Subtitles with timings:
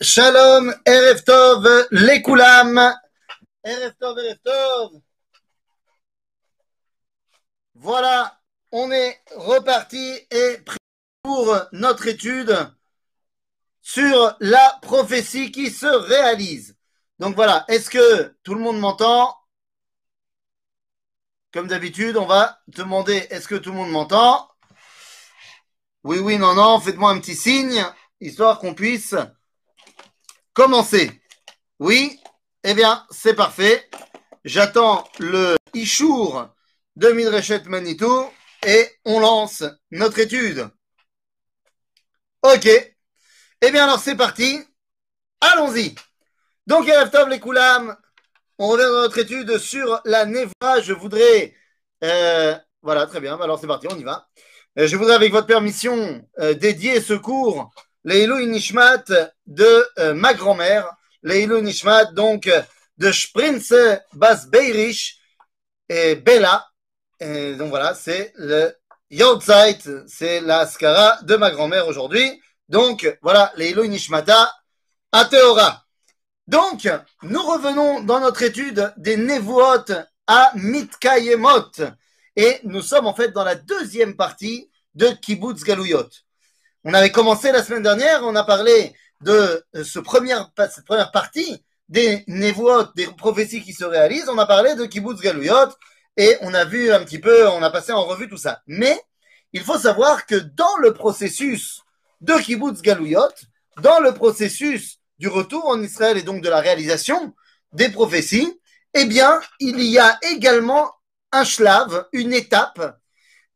[0.00, 0.72] Shalom.
[7.74, 10.58] Voilà, on est reparti et
[11.24, 12.56] pour notre étude
[13.82, 16.76] sur la prophétie qui se réalise.
[17.18, 19.36] Donc voilà, est-ce que tout le monde m'entend?
[21.52, 24.48] Comme d'habitude, on va demander est-ce que tout le monde m'entend?
[26.04, 27.84] Oui, oui, non, non, faites-moi un petit signe
[28.20, 29.14] histoire qu'on puisse
[30.52, 31.22] commencer.
[31.78, 32.20] Oui,
[32.64, 33.88] eh bien, c'est parfait.
[34.44, 36.48] J'attends le Ishour
[36.96, 38.26] de Midreshet Manitou
[38.66, 40.68] et on lance notre étude.
[42.42, 42.66] Ok.
[43.62, 44.60] Eh bien, alors c'est parti.
[45.40, 45.94] Allons-y.
[46.66, 47.96] Donc, Tov les Koulam,
[48.58, 50.80] on revient dans notre étude sur la Neva.
[50.82, 51.54] Je voudrais.
[52.04, 53.38] Euh, voilà, très bien.
[53.40, 54.28] Alors, c'est parti, on y va.
[54.78, 57.70] Euh, je voudrais, avec votre permission, euh, dédier ce cours
[58.04, 59.04] Leilou Nishmat
[59.46, 60.90] de euh, ma grand-mère,
[61.22, 62.50] Leilou Nishmat donc
[62.98, 63.74] de Sprinze
[64.12, 65.18] Bas Beirish
[65.88, 66.66] et Bella.
[67.20, 68.74] Et donc voilà, c'est le
[69.10, 72.40] Yortzeit, c'est la Skara de ma grand-mère aujourd'hui.
[72.68, 74.52] Donc voilà, Leilou Nishmata
[75.12, 75.84] à Théora.
[76.46, 76.88] Donc,
[77.22, 79.92] nous revenons dans notre étude des Nevuot
[80.26, 81.70] à Mitkayemot.
[82.34, 86.08] Et nous sommes en fait dans la deuxième partie de Kibbutz Galouyot.
[86.84, 91.62] On avait commencé la semaine dernière, on a parlé de ce première, cette première partie
[91.90, 94.30] des névoies, des prophéties qui se réalisent.
[94.30, 95.74] On a parlé de Kibbutz Galouyot
[96.16, 98.62] et on a vu un petit peu, on a passé en revue tout ça.
[98.66, 98.98] Mais
[99.52, 101.82] il faut savoir que dans le processus
[102.22, 103.28] de Kibbutz Galouyot,
[103.82, 107.34] dans le processus du retour en Israël et donc de la réalisation
[107.72, 108.58] des prophéties,
[108.94, 110.90] eh bien, il y a également
[111.30, 112.98] un shlav, une étape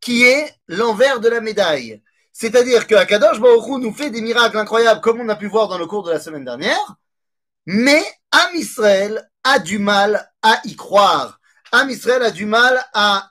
[0.01, 2.03] qui est l'envers de la médaille.
[2.37, 5.87] C'est-à-dire que Akadosh nous fait des miracles incroyables comme on a pu voir dans le
[5.87, 6.97] cours de la semaine dernière,
[7.65, 11.41] mais Am Israël a du mal à y croire.
[11.71, 13.31] Am Israël a du mal à...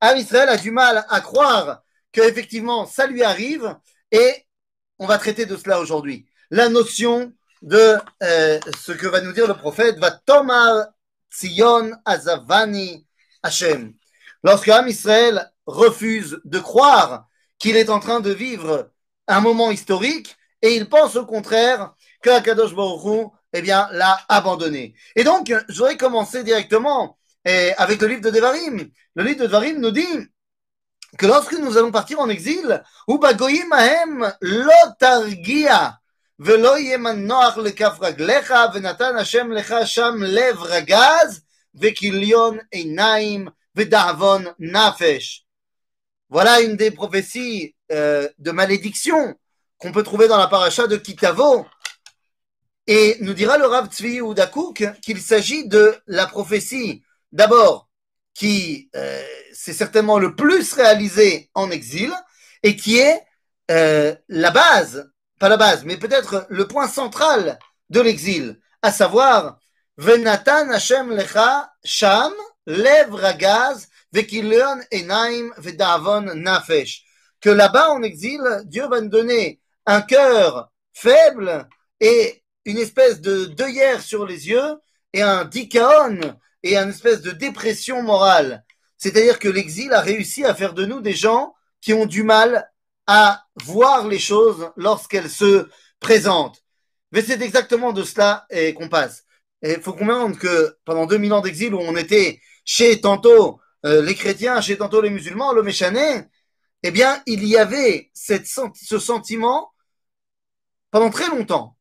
[0.00, 3.76] Am Israël a du mal à croire que effectivement ça lui arrive
[4.12, 4.46] et
[5.00, 6.28] on va traiter de cela aujourd'hui.
[6.50, 10.86] La notion de euh, ce que va nous dire le prophète va Tomar
[11.28, 13.04] Tzion Azavani
[13.42, 13.94] Hashem.
[14.43, 17.27] Lorsque Am Israël refuse de croire
[17.57, 18.91] qu'il est en train de vivre
[19.27, 24.93] un moment historique et il pense au contraire que Akadosh Baruch eh bien, l'a abandonné.
[25.15, 28.89] Et donc, je voudrais commencer directement eh, avec le livre de Devarim.
[29.15, 30.27] Le livre de Devarim nous dit
[31.17, 35.93] que lorsque nous allons partir en exil, Ubagoyim ahem lotargia
[36.39, 41.41] ולא יהיה מנוח לכף רגליך, ונתן השם לך שם לב רגז
[41.75, 45.44] וכיליון עיניים Vedavon Nafesh.
[46.28, 49.34] Voilà une des prophéties euh, de malédiction
[49.78, 51.66] qu'on peut trouver dans la paracha de Kitavo.
[52.86, 57.02] Et nous dira le Rav Tzvi Udakouk qu'il s'agit de la prophétie,
[57.32, 57.88] d'abord,
[58.34, 62.12] qui euh, c'est certainement le plus réalisé en exil
[62.62, 63.22] et qui est
[63.70, 67.58] euh, la base, pas la base, mais peut-être le point central
[67.90, 69.58] de l'exil, à savoir
[69.96, 72.32] Venatan Hashem Lecha Sham
[72.66, 77.04] Lev Ragaz, Vekilion Enaim, Vedavon Nafesh.
[77.40, 81.68] Que là-bas, en exil, Dieu va nous donner un cœur faible
[82.00, 84.76] et une espèce de deuillère sur les yeux
[85.12, 86.20] et un dikaon
[86.62, 88.64] et une espèce de dépression morale.
[88.96, 92.70] C'est-à-dire que l'exil a réussi à faire de nous des gens qui ont du mal
[93.06, 95.68] à voir les choses lorsqu'elles se
[96.00, 96.62] présentent.
[97.12, 98.46] Mais c'est exactement de cela
[98.76, 99.24] qu'on passe.
[99.62, 104.14] Il faut comprendre que pendant 2000 ans d'exil où on était chez tantôt euh, les
[104.14, 106.24] chrétiens, chez tantôt les musulmans, le méchané,
[106.82, 109.72] eh bien, il y avait ce sentiment
[110.90, 111.76] pendant très longtemps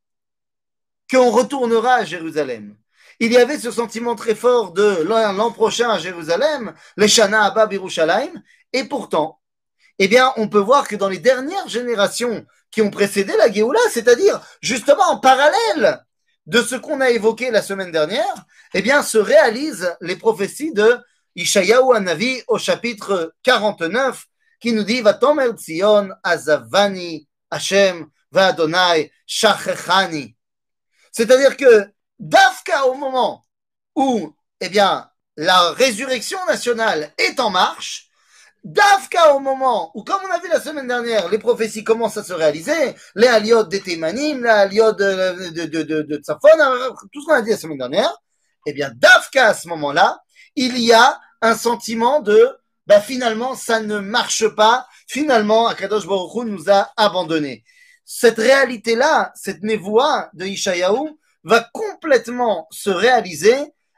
[1.11, 2.75] qu'on retournera à Jérusalem.
[3.19, 7.67] Il y avait ce sentiment très fort de l'an prochain à Jérusalem, les Shana Abba
[7.67, 8.41] Birushalayim,
[8.73, 9.39] et pourtant,
[9.99, 13.79] eh bien, on peut voir que dans les dernières générations qui ont précédé la Géoula,
[13.91, 16.03] c'est-à-dire justement en parallèle
[16.47, 20.97] de ce qu'on a évoqué la semaine dernière, eh bien, se réalisent les prophéties de
[21.35, 24.25] Ishayahu Anavi au chapitre 49
[24.59, 30.35] qui nous dit Vatomer Tzion Azavani Hashem Vadonai Shachechani.
[31.11, 31.87] C'est-à-dire que
[32.19, 33.43] Dafka au moment
[33.95, 38.09] où, eh bien, la résurrection nationale est en marche,
[38.63, 42.23] Dafka au moment où, comme on a vu la semaine dernière, les prophéties commencent à
[42.23, 46.47] se réaliser, les aliotes des Témanim, les aliotes de, de, de, de Tzafon,
[47.11, 48.15] tout ce qu'on a dit la semaine dernière,
[48.65, 50.23] eh bien, Dafka à ce moment-là,
[50.55, 52.49] il y a un sentiment de,
[52.87, 57.63] bah finalement, ça ne marche pas, finalement, Akadosh Baruch nous a abandonnés.
[58.05, 63.57] Cette réalité-là, cette névoie de Ishayahu, va complètement se réaliser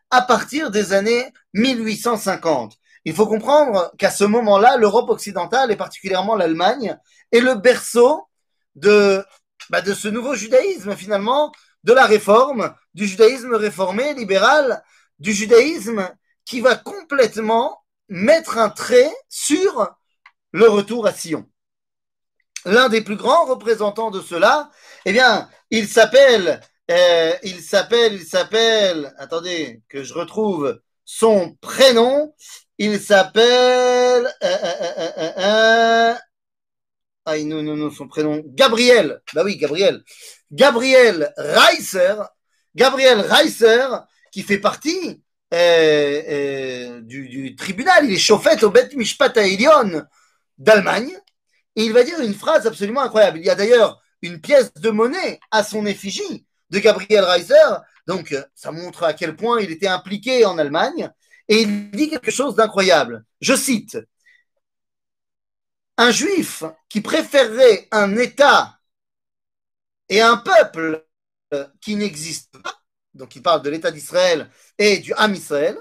[0.09, 2.73] à partir des années 1850.
[3.05, 6.97] Il faut comprendre qu'à ce moment-là, l'Europe occidentale et particulièrement l'Allemagne
[7.31, 8.27] est le berceau
[8.75, 9.23] de,
[9.69, 11.51] bah, de ce nouveau judaïsme finalement,
[11.83, 14.83] de la réforme, du judaïsme réformé, libéral,
[15.19, 16.09] du judaïsme
[16.45, 19.95] qui va complètement mettre un trait sur
[20.51, 21.45] le retour à Sion.
[22.65, 24.71] L'un des plus grands représentants de cela,
[25.05, 32.33] eh bien, il s'appelle, euh, il s'appelle, il s'appelle, attendez, que je retrouve son prénom,
[32.77, 36.15] il s'appelle, euh, euh,
[37.25, 40.03] ah non, non, non, son prénom, Gabriel, bah oui, Gabriel,
[40.51, 42.15] Gabriel Reiser,
[42.75, 43.87] Gabriel Reiser,
[44.31, 45.21] qui fait partie
[45.53, 49.33] euh, euh, du, tribunal, il est chauffette au Bet Mishpat
[50.57, 51.17] d'Allemagne,
[51.75, 53.39] et il va dire une phrase absolument incroyable.
[53.39, 57.55] Il y a d'ailleurs une pièce de monnaie à son effigie de Gabriel Reiser,
[58.07, 61.09] donc ça montre à quel point il était impliqué en Allemagne,
[61.47, 63.23] et il dit quelque chose d'incroyable.
[63.39, 63.97] Je cite,
[65.97, 68.79] un juif qui préférerait un État
[70.09, 71.05] et un peuple
[71.81, 72.81] qui n'existe pas,
[73.13, 75.77] donc il parle de l'État d'Israël et du Ham Israël,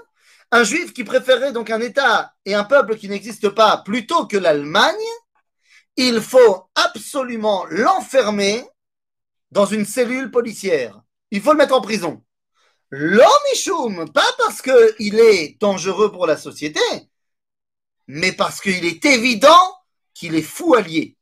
[0.51, 4.37] un juif qui préférerait donc un État et un peuple qui n'existe pas plutôt que
[4.37, 4.95] l'Allemagne,
[5.97, 8.65] il faut absolument l'enfermer
[9.51, 11.01] dans une cellule policière.
[11.31, 12.23] Il faut le mettre en prison.
[12.89, 16.79] L'homme pas parce qu'il est dangereux pour la société,
[18.07, 19.75] mais parce qu'il est évident
[20.13, 21.17] qu'il est fou allié.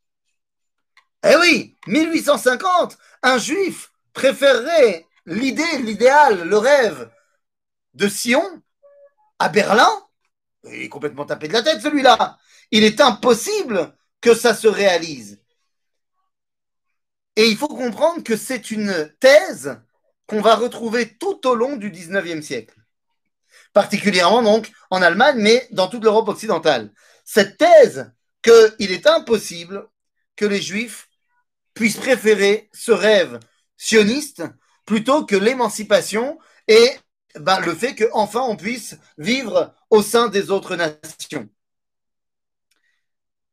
[1.25, 7.09] Eh oui, 1850, un juif préférerait l'idée, l'idéal, le rêve
[7.93, 8.61] de Sion
[9.39, 9.89] à Berlin.
[10.65, 12.37] Il est complètement tapé de la tête celui-là.
[12.71, 15.39] Il est impossible que ça se réalise.
[17.35, 19.79] Et il faut comprendre que c'est une thèse
[20.27, 22.75] qu'on va retrouver tout au long du 19e siècle.
[23.73, 26.93] Particulièrement donc en Allemagne, mais dans toute l'Europe occidentale.
[27.25, 28.11] Cette thèse
[28.41, 29.87] qu'il est impossible
[30.35, 31.09] que les Juifs
[31.73, 33.39] puissent préférer ce rêve
[34.85, 36.89] plutôt que l'émancipation et
[37.39, 41.49] ben, le fait qu'enfin on puisse vivre au sein des autres nations.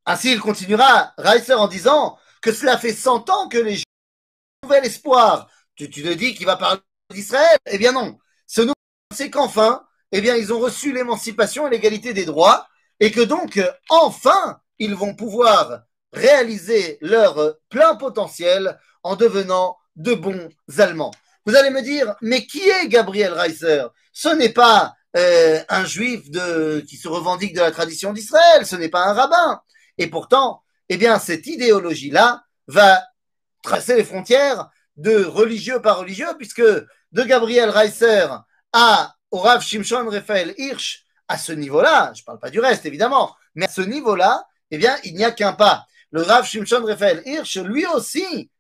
[0.07, 3.85] Ainsi, il continuera, Reiser, en disant que cela fait 100 ans que les Juifs
[4.63, 5.49] ont un nouvel espoir.
[5.77, 6.81] Tu, te dis qu'il va parler
[7.11, 7.59] d'Israël?
[7.67, 8.19] Eh bien non.
[8.47, 8.75] Ce nouvel
[9.15, 12.67] c'est qu'enfin, eh bien, ils ont reçu l'émancipation et l'égalité des droits
[13.01, 15.83] et que donc, enfin, ils vont pouvoir
[16.13, 20.49] réaliser leur plein potentiel en devenant de bons
[20.79, 21.13] Allemands.
[21.47, 23.85] Vous allez me dire, mais qui est Gabriel Reiser?
[24.13, 26.23] Ce n'est pas euh, un juif
[26.87, 29.61] qui se revendique de la tradition d'Israël, ce n'est pas un rabbin.
[29.99, 33.03] Et pourtant, eh bien, cette idéologie-là va
[33.63, 38.27] tracer les frontières de religieux par religieux, puisque de Gabriel Reiser
[38.73, 43.37] à au Shimshon Raphaël Hirsch, à ce niveau-là, je ne parle pas du reste évidemment,
[43.55, 45.87] mais à ce niveau-là, eh bien, il n'y a qu'un pas.
[46.11, 48.51] Le Rav Shimshon Raphaël Hirsch, lui aussi,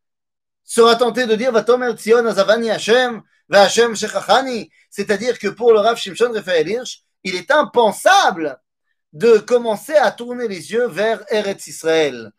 [0.70, 4.70] sera tenté de dire Vatomer Tzion Azavani Hashem, Hashem Shechachani.
[4.88, 8.56] C'est-à-dire que pour le Rav Shimshon Raphaël Hirsch, il est impensable
[9.12, 12.30] de commencer à tourner les yeux vers Eretz Israël.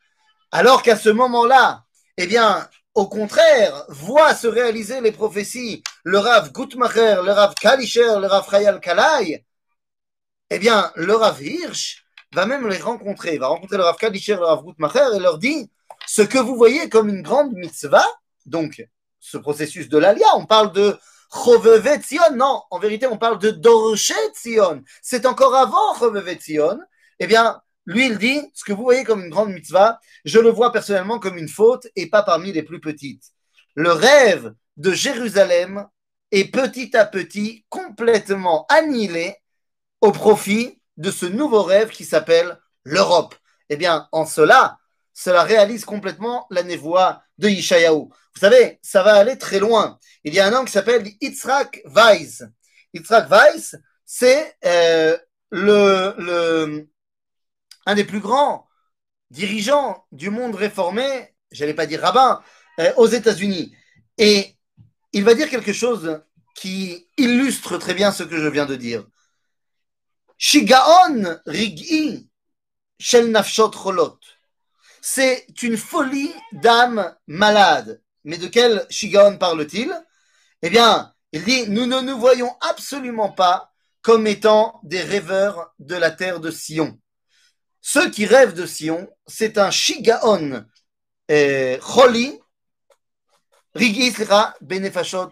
[0.50, 1.84] Alors qu'à ce moment-là,
[2.16, 8.18] eh bien, au contraire, voit se réaliser les prophéties, le Rav Gutmacher, le Rav Kalischer,
[8.18, 9.46] le Rav Chayal Kalai,
[10.50, 14.46] eh bien, le Rav Hirsch va même les rencontrer, va rencontrer le Rav Kadisher, le
[14.46, 15.70] Rav Gutmacher et leur dit
[16.08, 18.08] ce que vous voyez comme une grande mitzvah,
[18.46, 18.86] donc
[19.20, 20.98] ce processus de l'alia, on parle de
[21.34, 26.80] Chovevet Tzion, non, en vérité on parle de Dorchet Tzion, c'est encore avant Chovevet Tzion,
[27.20, 30.50] eh bien, lui il dit ce que vous voyez comme une grande mitzvah, je le
[30.50, 33.26] vois personnellement comme une faute et pas parmi les plus petites.
[33.76, 35.88] Le rêve de Jérusalem
[36.32, 39.36] est petit à petit complètement annihilé
[40.02, 43.36] au profit de ce nouveau rêve qui s'appelle l'Europe.
[43.70, 44.78] Eh bien, en cela,
[45.14, 48.08] cela réalise complètement la névoie de Yishayahu.
[48.34, 50.00] Vous savez, ça va aller très loin.
[50.24, 52.44] Il y a un homme qui s'appelle Yitzhak Weiss.
[52.94, 53.76] Yitzhak Weiss,
[54.06, 55.18] c'est euh,
[55.50, 56.88] le,
[57.86, 58.68] un des plus grands
[59.30, 62.42] dirigeants du monde réformé, j'allais pas dire rabbin,
[62.80, 63.74] euh, aux États-Unis.
[64.18, 64.56] Et
[65.14, 66.22] il va dire quelque chose
[66.56, 69.06] qui illustre très bien ce que je viens de dire.
[70.38, 72.30] Shigaon rig'i
[73.00, 73.32] shel.
[75.02, 78.02] C'est une folie d'âme malade.
[78.24, 79.92] Mais de quel Shigaon parle-t-il?
[80.62, 85.96] Eh bien, il dit, nous ne nous voyons absolument pas comme étant des rêveurs de
[85.96, 87.00] la terre de Sion.
[87.82, 90.66] ceux qui rêvent de Sion, c'est un shigaon
[91.32, 92.40] euh, choli,
[93.74, 95.32] rigisra benefashot.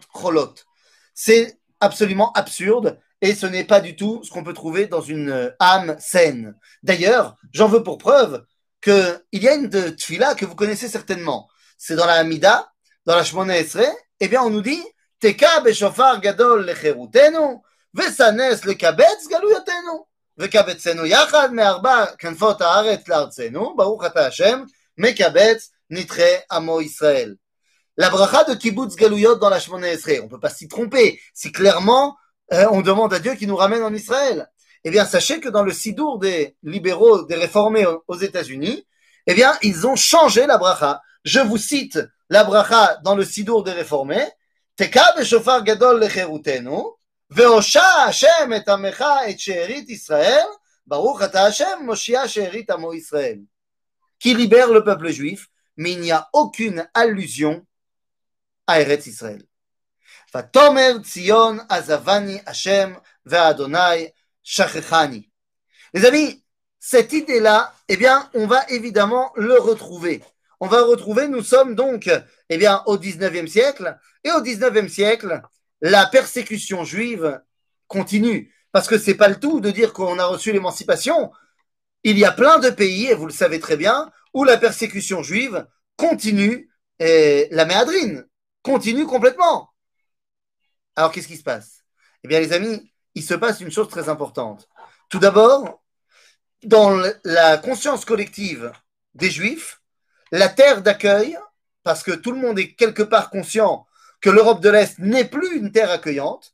[1.14, 5.30] C'est absolument absurde et ce n'est pas du tout ce qu'on peut trouver dans une
[5.30, 6.56] euh, âme saine.
[6.82, 8.46] D'ailleurs, j'en veux pour preuve
[8.82, 11.50] qu'il y a une tfila que vous connaissez certainement.
[11.78, 12.72] C'est dans la Hamida,
[13.06, 13.86] dans la Shmona Esre,
[14.20, 14.84] eh bien on nous dit
[15.20, 17.60] Teka beshofar gadol lecherutenu,
[17.94, 20.06] vesanes lekabetz galuyotenu,
[20.38, 24.66] vekabetzenu yachad me'arba kanfot haaretz la'artzenu, baruch ata Hashem,
[24.98, 27.36] mekabetz nitre amo Israël.
[27.98, 31.20] La bracha de kibbutz galuyot dans la Shmona Esre, on ne peut pas s'y tromper.
[31.34, 32.16] Si clairement
[32.54, 34.50] euh, on demande à Dieu qui nous ramène en Israël.
[34.84, 38.86] Eh bien, sachez que dans le Sidour des libéraux, des réformés aux États-Unis,
[39.28, 41.02] eh bien, ils ont changé la bracha.
[41.24, 44.26] Je vous cite la bracha dans le Sidour des réformés.
[44.76, 46.82] Teka beshofar gadol lecherutenu,
[47.30, 50.46] veosha Hashem et amecha Israël,
[50.86, 52.24] baruch ata Hashem moshia
[52.70, 53.42] amo Israël.
[54.18, 57.66] Qui libère le peuple juif, mais il n'y a aucune allusion
[58.68, 59.44] à Eretz Israël.
[60.34, 64.14] Vatomer Tzion Azavani Hashem Ve'adonai
[64.50, 65.30] Shachechani.
[65.94, 66.44] Les amis,
[66.80, 70.24] cette idée-là, eh bien, on va évidemment le retrouver.
[70.60, 72.10] On va retrouver, nous sommes donc,
[72.50, 75.44] eh bien, au 19e siècle, et au 19e siècle,
[75.82, 77.40] la persécution juive
[77.88, 78.52] continue.
[78.72, 81.32] Parce que c'est pas le tout de dire qu'on a reçu l'émancipation.
[82.04, 85.22] Il y a plein de pays, et vous le savez très bien, où la persécution
[85.22, 88.26] juive continue, et la méadrine
[88.64, 89.70] continue complètement.
[90.96, 91.84] Alors, qu'est-ce qui se passe?
[92.24, 94.68] Eh bien, les amis, il se passe une chose très importante.
[95.10, 95.82] Tout d'abord,
[96.64, 98.72] dans la conscience collective
[99.16, 99.82] des Juifs,
[100.32, 101.38] la terre d'accueil,
[101.84, 103.88] parce que tout le monde est quelque part conscient
[104.22, 106.54] que l'Europe de l'Est n'est plus une terre accueillante,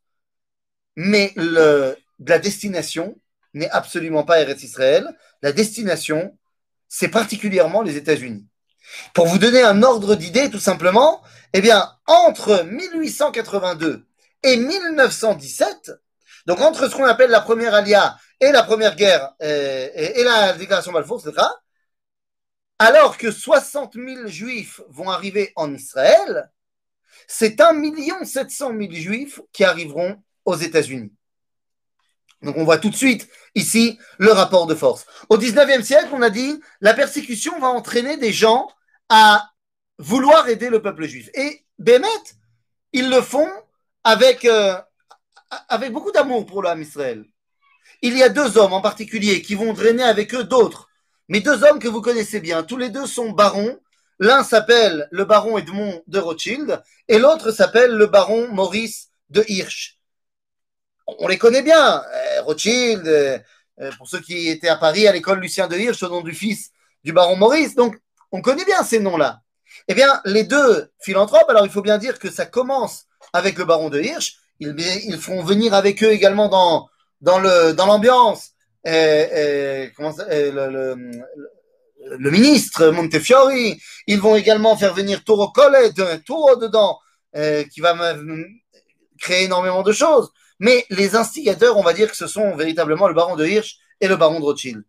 [0.96, 3.20] mais la destination
[3.54, 5.08] n'est absolument pas Eretz Israël.
[5.42, 6.38] La destination,
[6.88, 8.48] c'est particulièrement les États-Unis.
[9.14, 11.22] Pour vous donner un ordre d'idée, tout simplement,
[11.54, 14.06] eh bien, entre 1882
[14.44, 15.92] et 1917,
[16.46, 20.54] donc entre ce qu'on appelle la première alia et la première guerre euh, et, la
[20.54, 21.24] déclaration Balfour,
[22.78, 26.52] alors que 60 000 juifs vont arriver en Israël,
[27.28, 31.12] c'est 1 700 000 juifs qui arriveront aux États-Unis.
[32.42, 35.06] Donc on voit tout de suite ici le rapport de force.
[35.30, 38.68] Au 19e siècle, on a dit la persécution va entraîner des gens
[39.10, 39.50] à
[39.98, 41.30] vouloir aider le peuple juif.
[41.34, 42.08] Et Bémet,
[42.94, 43.50] ils le font
[44.04, 44.76] avec, euh,
[45.70, 47.26] avec beaucoup d'amour pour l'âme Israël.
[48.02, 50.90] Il y a deux hommes en particulier qui vont drainer avec eux d'autres,
[51.28, 52.64] mais deux hommes que vous connaissez bien.
[52.64, 53.80] Tous les deux sont barons.
[54.20, 60.00] L'un s'appelle le baron Edmond de Rothschild et l'autre s'appelle le baron Maurice de Hirsch.
[61.08, 63.40] On les connaît bien, euh, Rothschild, euh,
[63.98, 66.72] pour ceux qui étaient à Paris à l'école Lucien de Hirsch au nom du fils
[67.04, 67.76] du baron Maurice.
[67.76, 67.98] Donc,
[68.32, 69.42] on connaît bien ces noms-là.
[69.88, 73.66] Eh bien, les deux philanthropes, alors il faut bien dire que ça commence avec le
[73.66, 74.38] baron de Hirsch.
[74.60, 76.90] Ils, ils feront venir avec eux également dans,
[77.22, 78.52] dans le dans l'ambiance
[78.86, 79.90] le,
[80.52, 81.12] le,
[82.18, 83.82] le, ministre Montefiori.
[84.08, 85.92] Ils vont également faire venir Toro Collet,
[86.26, 87.00] Toro dedans,
[87.34, 88.16] qui va
[89.20, 90.32] créer énormément de choses.
[90.60, 94.08] Mais les instigateurs, on va dire que ce sont véritablement le baron de Hirsch et
[94.08, 94.84] le baron de Rothschild.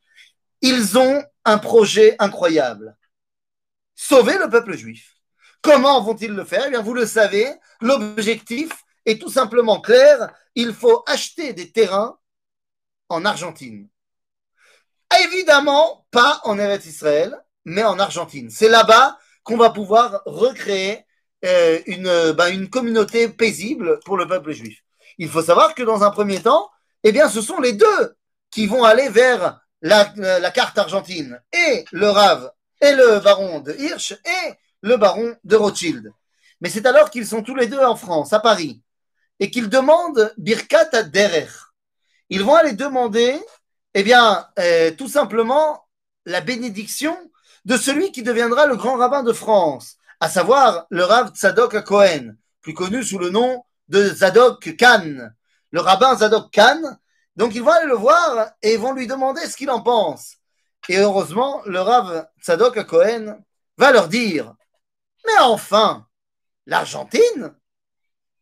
[0.62, 2.96] Ils ont un projet incroyable.
[3.94, 5.14] Sauver le peuple juif.
[5.62, 6.64] Comment vont-ils le faire?
[6.66, 7.49] Eh bien, vous le savez,
[7.80, 8.70] l'objectif
[9.06, 10.32] est tout simplement clair.
[10.54, 12.18] Il faut acheter des terrains
[13.08, 13.88] en Argentine.
[15.25, 18.50] Évidemment, pas en Eretz Israël, mais en Argentine.
[18.50, 21.04] C'est là-bas qu'on va pouvoir recréer
[21.44, 24.82] euh, une, ben, une communauté paisible pour le peuple juif.
[25.18, 26.68] Il faut savoir que dans un premier temps,
[27.04, 28.16] eh bien, ce sont les deux
[28.50, 33.72] qui vont aller vers la, la carte argentine et le Rav et le baron de
[33.72, 36.12] Hirsch et le baron de Rothschild.
[36.60, 38.82] Mais c'est alors qu'ils sont tous les deux en France, à Paris,
[39.40, 41.49] et qu'ils demandent Birkat à Derer.
[42.31, 43.38] Ils vont aller demander,
[43.95, 45.87] eh bien, euh, tout simplement,
[46.25, 47.16] la bénédiction
[47.64, 51.83] de celui qui deviendra le grand rabbin de France, à savoir le Rav Tzadok à
[51.83, 55.31] Cohen, plus connu sous le nom de Zadok Khan,
[55.71, 56.81] le rabbin Zadok Khan.
[57.37, 60.37] Donc ils vont aller le voir et vont lui demander ce qu'il en pense.
[60.88, 63.38] Et heureusement, le Rav Tzadok à Cohen
[63.76, 64.55] va leur dire
[65.26, 66.07] mais enfin,
[66.66, 67.55] l'Argentine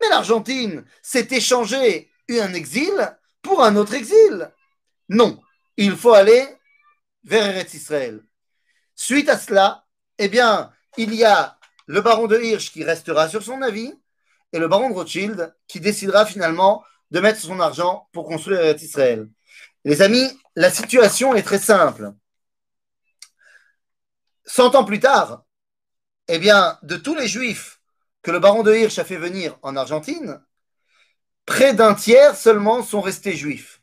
[0.00, 4.50] Mais l'Argentine, c'est échanger un exil pour un autre exil.
[5.08, 5.40] Non,
[5.76, 6.46] il faut aller
[7.24, 8.22] vers Eretz Israël.
[8.94, 9.86] Suite à cela,
[10.18, 13.92] eh bien, il y a le baron de Hirsch qui restera sur son avis
[14.52, 18.82] et le baron de Rothschild qui décidera finalement de mettre son argent pour construire Eretz
[18.82, 19.28] Israël.
[19.84, 22.12] Les amis, la situation est très simple.
[24.46, 25.44] 100 ans plus tard,
[26.28, 27.80] eh bien, de tous les juifs
[28.24, 30.40] que le baron de Hirsch a fait venir en Argentine,
[31.44, 33.82] près d'un tiers seulement sont restés juifs.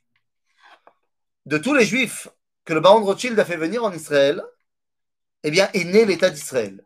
[1.46, 2.28] De tous les juifs
[2.66, 4.44] que le baron de Rothschild a fait venir en Israël,
[5.44, 6.84] eh bien, est né l'État d'Israël.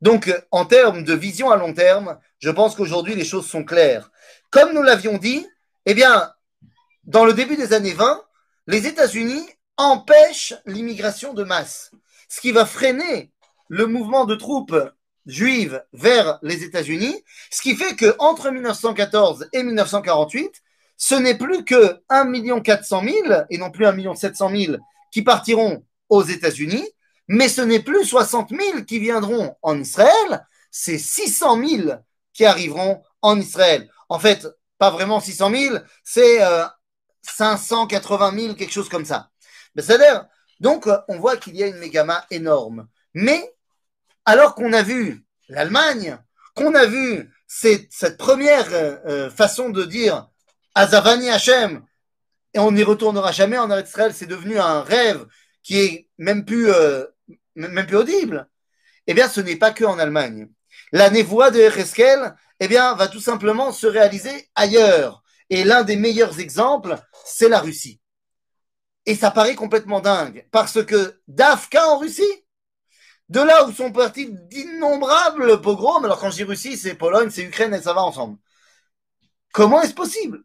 [0.00, 4.10] Donc, en termes de vision à long terme, je pense qu'aujourd'hui, les choses sont claires.
[4.50, 5.46] Comme nous l'avions dit,
[5.86, 6.32] eh bien,
[7.04, 8.24] dans le début des années 20,
[8.66, 11.92] les États-Unis empêchent l'immigration de masse,
[12.28, 13.32] ce qui va freiner
[13.68, 14.76] le mouvement de troupes
[15.26, 20.62] juives vers les États-Unis, ce qui fait que entre 1914 et 1948,
[20.96, 23.16] ce n'est plus que 1 400 000
[23.50, 24.76] et non plus 1 700 000
[25.12, 26.86] qui partiront aux États-Unis,
[27.28, 31.90] mais ce n'est plus 60 000 qui viendront en Israël, c'est 600 000
[32.32, 33.90] qui arriveront en Israël.
[34.08, 34.46] En fait,
[34.78, 36.38] pas vraiment 600 000, c'est
[37.22, 39.30] 580 000, quelque chose comme ça.
[39.76, 40.26] C'est-à-dire,
[40.60, 42.88] donc, on voit qu'il y a une mégama énorme.
[43.14, 43.52] Mais,
[44.26, 46.18] alors qu'on a vu l'Allemagne,
[46.54, 50.28] qu'on a vu cette, première euh, euh, façon de dire
[50.74, 51.84] Azavani Hachem,
[52.52, 55.26] et on n'y retournera jamais en Israël, c'est devenu un rêve
[55.62, 57.04] qui est même plus, euh,
[57.54, 58.48] même plus audible.
[59.06, 60.48] Eh bien, ce n'est pas que en Allemagne.
[60.92, 65.22] La névoie de Ereskel, eh bien, va tout simplement se réaliser ailleurs.
[65.50, 68.00] Et l'un des meilleurs exemples, c'est la Russie.
[69.04, 72.45] Et ça paraît complètement dingue, parce que Dafka en Russie,
[73.28, 77.42] de là où sont partis d'innombrables pogroms, alors quand je dis Russie, c'est Pologne, c'est
[77.42, 78.38] Ukraine et ça va ensemble.
[79.52, 80.44] Comment est-ce possible?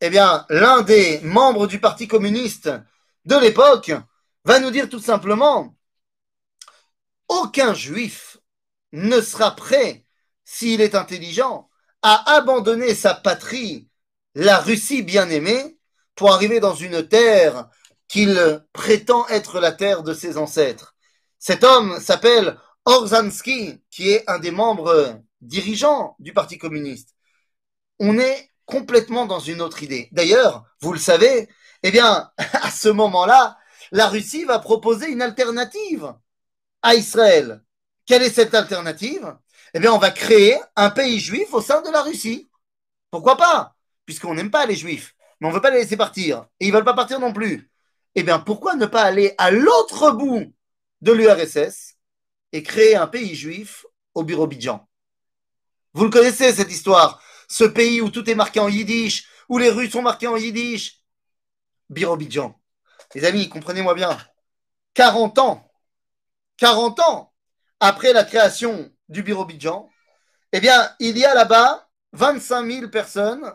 [0.00, 2.70] Eh bien, l'un des membres du Parti communiste
[3.24, 3.92] de l'époque
[4.44, 5.74] va nous dire tout simplement,
[7.28, 8.38] aucun juif
[8.92, 10.04] ne sera prêt,
[10.44, 11.68] s'il est intelligent,
[12.02, 13.88] à abandonner sa patrie,
[14.34, 15.78] la Russie bien-aimée,
[16.14, 17.68] pour arriver dans une terre
[18.08, 20.95] qu'il prétend être la terre de ses ancêtres.
[21.38, 27.14] Cet homme s'appelle Orzansky, qui est un des membres dirigeants du Parti communiste.
[27.98, 30.08] On est complètement dans une autre idée.
[30.12, 31.48] D'ailleurs, vous le savez,
[31.82, 33.58] eh bien, à ce moment-là,
[33.92, 36.14] la Russie va proposer une alternative
[36.82, 37.62] à Israël.
[38.06, 39.36] Quelle est cette alternative?
[39.74, 42.48] Eh bien, on va créer un pays juif au sein de la Russie.
[43.10, 43.76] Pourquoi pas?
[44.04, 46.46] Puisqu'on n'aime pas les juifs, mais on ne veut pas les laisser partir.
[46.60, 47.70] Et ils ne veulent pas partir non plus.
[48.14, 50.52] Eh bien, pourquoi ne pas aller à l'autre bout
[51.00, 51.96] de l'URSS
[52.52, 54.88] et créer un pays juif au Birobidjan
[55.94, 57.22] Vous le connaissez, cette histoire.
[57.48, 61.02] Ce pays où tout est marqué en yiddish, où les rues sont marquées en yiddish.
[61.90, 62.58] Birobidjan.
[63.14, 64.18] Les amis, comprenez-moi bien.
[64.94, 65.70] 40 ans,
[66.56, 67.32] 40 ans
[67.80, 69.88] après la création du Birobidjan,
[70.52, 73.54] eh bien, il y a là-bas 25 000 personnes.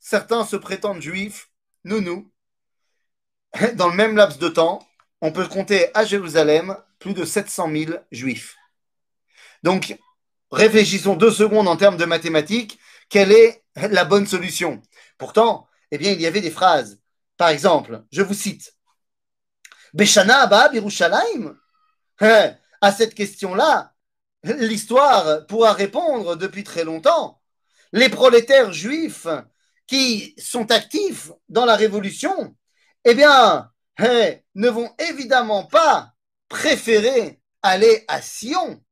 [0.00, 1.50] Certains se prétendent juifs,
[1.84, 2.30] nous, nous,
[3.74, 4.80] dans le même laps de temps,
[5.22, 8.56] on peut compter à Jérusalem plus de 700 000 juifs.
[9.62, 9.96] Donc,
[10.50, 12.78] réfléchissons deux secondes en termes de mathématiques.
[13.08, 14.82] Quelle est la bonne solution?
[15.18, 17.00] Pourtant, eh bien, il y avait des phrases.
[17.36, 18.74] Par exemple, je vous cite
[19.94, 21.56] Beshana Abba Birushalayim
[22.20, 23.94] hein, À cette question-là,
[24.42, 27.40] l'histoire pourra répondre depuis très longtemps.
[27.92, 29.28] Les prolétaires juifs
[29.86, 32.56] qui sont actifs dans la révolution
[33.04, 36.12] eh bien, ne vont évidemment pas
[36.48, 38.82] préférer aller à Sion,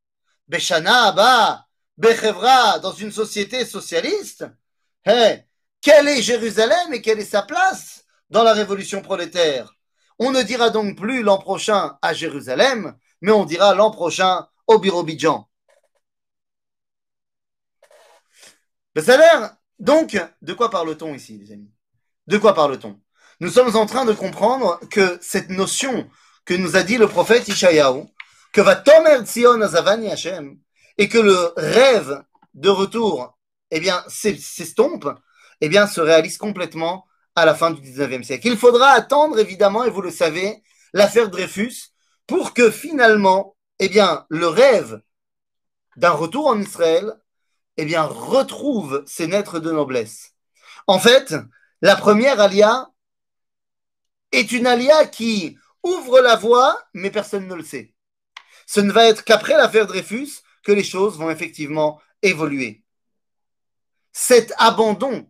[0.49, 4.47] Beshana, Ba, Bechevra, dans une société socialiste.
[5.05, 9.75] quelle est Jérusalem et quelle est sa place dans la révolution prolétaire?
[10.19, 14.79] On ne dira donc plus l'an prochain à Jérusalem, mais on dira l'an prochain au
[14.79, 15.49] Birobidjan.
[19.79, 21.73] Donc, de quoi parle-t-on ici, les amis?
[22.27, 23.01] De quoi parle-t-on?
[23.41, 26.09] Nous sommes en train de comprendre que cette notion
[26.45, 28.05] que nous a dit le prophète Ishayahu,
[28.53, 30.59] que va Tomer Tzion Azavani Hashem,
[30.99, 32.23] et que le rêve
[32.53, 33.39] de retour,
[33.71, 35.09] eh bien, s'estompe,
[35.63, 38.49] eh bien, se réalise complètement à la fin du 19e siècle.
[38.49, 41.93] Il faudra attendre, évidemment, et vous le savez, l'affaire Dreyfus,
[42.27, 45.01] pour que finalement, eh bien, le rêve
[45.97, 47.15] d'un retour en Israël,
[47.79, 50.33] eh bien, retrouve ses naîtres de noblesse.
[50.87, 51.35] En fait,
[51.81, 52.90] la première alia,
[54.33, 57.95] est une alia qui ouvre la voie, mais personne ne le sait.
[58.67, 62.85] Ce ne va être qu'après l'affaire Dreyfus que les choses vont effectivement évoluer.
[64.13, 65.29] Cet abandon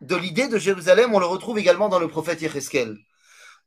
[0.00, 2.98] de l'idée de Jérusalem, on le retrouve également dans le prophète Yecheskel.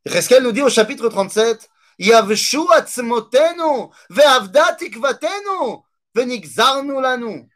[0.05, 5.81] Yecheskel nous dit au chapitre 37, Yavshu atzmotenu ve'avda tikvatenu
[6.15, 7.49] ve'nigzarnu lanu.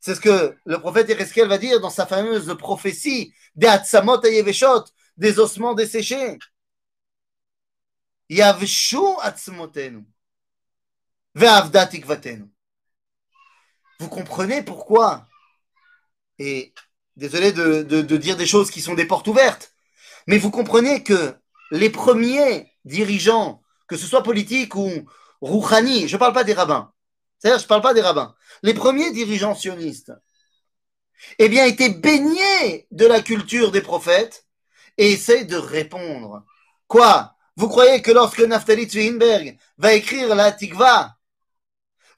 [0.00, 3.68] C'est ce que le prophète Yecheskel va dire dans sa fameuse prophétie des
[5.16, 6.38] des ossements desséchés.
[14.00, 15.28] Vous comprenez pourquoi?
[16.38, 16.72] Et
[17.16, 17.82] désolé de,
[18.16, 19.74] dire des choses qui sont des portes ouvertes,
[20.26, 21.34] mais vous comprenez que
[21.70, 24.90] les premiers dirigeants, que ce soit politiques ou
[25.40, 26.92] rouhani, je ne parle pas des rabbins,
[27.38, 30.12] c'est-à-dire je ne parle pas des rabbins, les premiers dirigeants sionistes,
[31.38, 34.41] eh bien, étaient baignés de la culture des prophètes
[34.98, 36.44] et essayent de répondre.
[36.86, 37.34] Quoi?
[37.56, 41.16] Vous croyez que lorsque Naftali Tzweinberg va écrire la Tikva,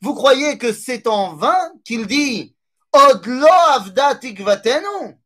[0.01, 2.55] vous croyez que c'est en vain qu'il dit
[2.93, 5.19] Odlo avda tikvatenu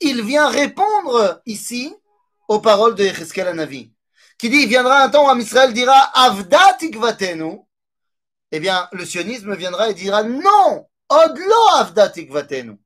[0.00, 1.94] Il vient répondre ici
[2.48, 3.92] aux paroles de Yecheskel Anavi,
[4.38, 7.60] qui dit il viendra un temps où Israël dira avda tikvatenu.
[8.52, 12.78] Eh bien, le sionisme viendra et dira non, odlo avda tikvatenu.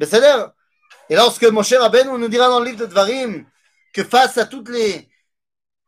[0.00, 0.50] C'est-à-dire,
[1.08, 3.46] et lorsque Moshe Rabbeinu nous dira dans le livre de Dvarim
[3.92, 5.08] que face à toutes les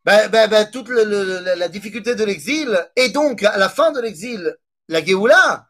[0.04, 4.56] ben, toute la difficulté de l'exil, et donc à la fin de l'exil,
[4.88, 5.68] la Géoula.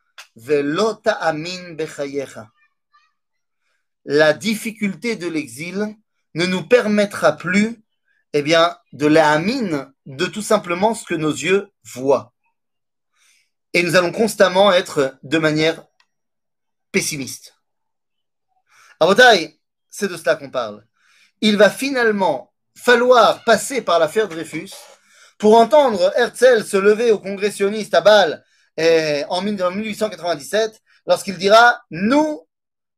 [4.04, 5.96] La difficulté de l'exil
[6.34, 7.82] ne nous permettra plus,
[8.32, 12.32] eh bien, de la amine, de tout simplement ce que nos yeux voient.
[13.72, 15.84] Et nous allons constamment être de manière
[16.92, 17.57] pessimiste.
[19.00, 20.84] Abotai, c'est de cela qu'on parle.
[21.40, 24.70] Il va finalement falloir passer par l'affaire Dreyfus
[25.38, 28.44] pour entendre Herzl se lever au congressionniste à Bâle
[28.76, 32.46] eh, en 1897 lorsqu'il dira Nous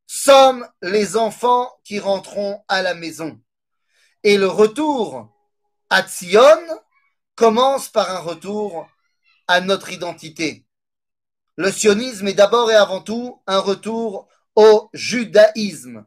[0.07, 3.39] sommes les enfants qui rentrons à la maison.
[4.25, 5.31] Et le retour
[5.91, 6.41] à Tzion
[7.35, 8.89] commence par un retour
[9.49, 10.67] à notre identité.
[11.57, 16.05] Le sionisme est d'abord et avant tout un retour au judaïsme.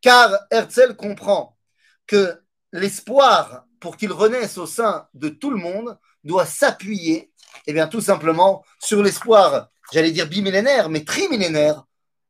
[0.00, 1.56] Car Herzl comprend
[2.06, 2.40] que
[2.72, 7.32] l'espoir pour qu'il renaisse au sein de tout le monde doit s'appuyer,
[7.66, 11.84] eh bien, tout simplement sur l'espoir, j'allais dire bimillénaire, mais trimillénaire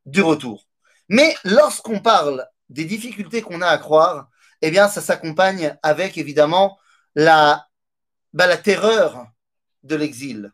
[0.05, 0.65] du retour.
[1.09, 4.29] Mais lorsqu'on parle des difficultés qu'on a à croire,
[4.61, 6.77] eh bien, ça s'accompagne avec évidemment
[7.15, 7.67] la,
[8.33, 9.27] bah, la terreur
[9.83, 10.51] de l'exil.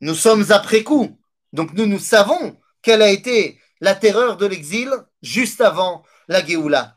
[0.00, 1.18] Nous sommes après coup,
[1.52, 4.90] donc nous, nous savons quelle a été la terreur de l'exil
[5.22, 6.96] juste avant la Géoula.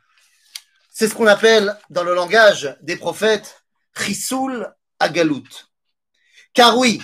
[0.92, 3.64] C'est ce qu'on appelle dans le langage des prophètes
[3.98, 5.44] Chisoul Agalout.
[6.54, 7.02] Car oui,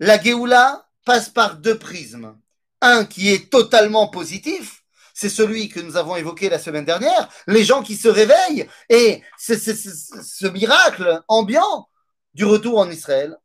[0.00, 2.38] la Géoula passe par deux prismes.
[2.80, 4.82] Un qui est totalement positif,
[5.14, 9.22] c'est celui que nous avons évoqué la semaine dernière, les gens qui se réveillent et
[9.36, 11.88] ce miracle ambiant
[12.34, 13.36] du retour en Israël.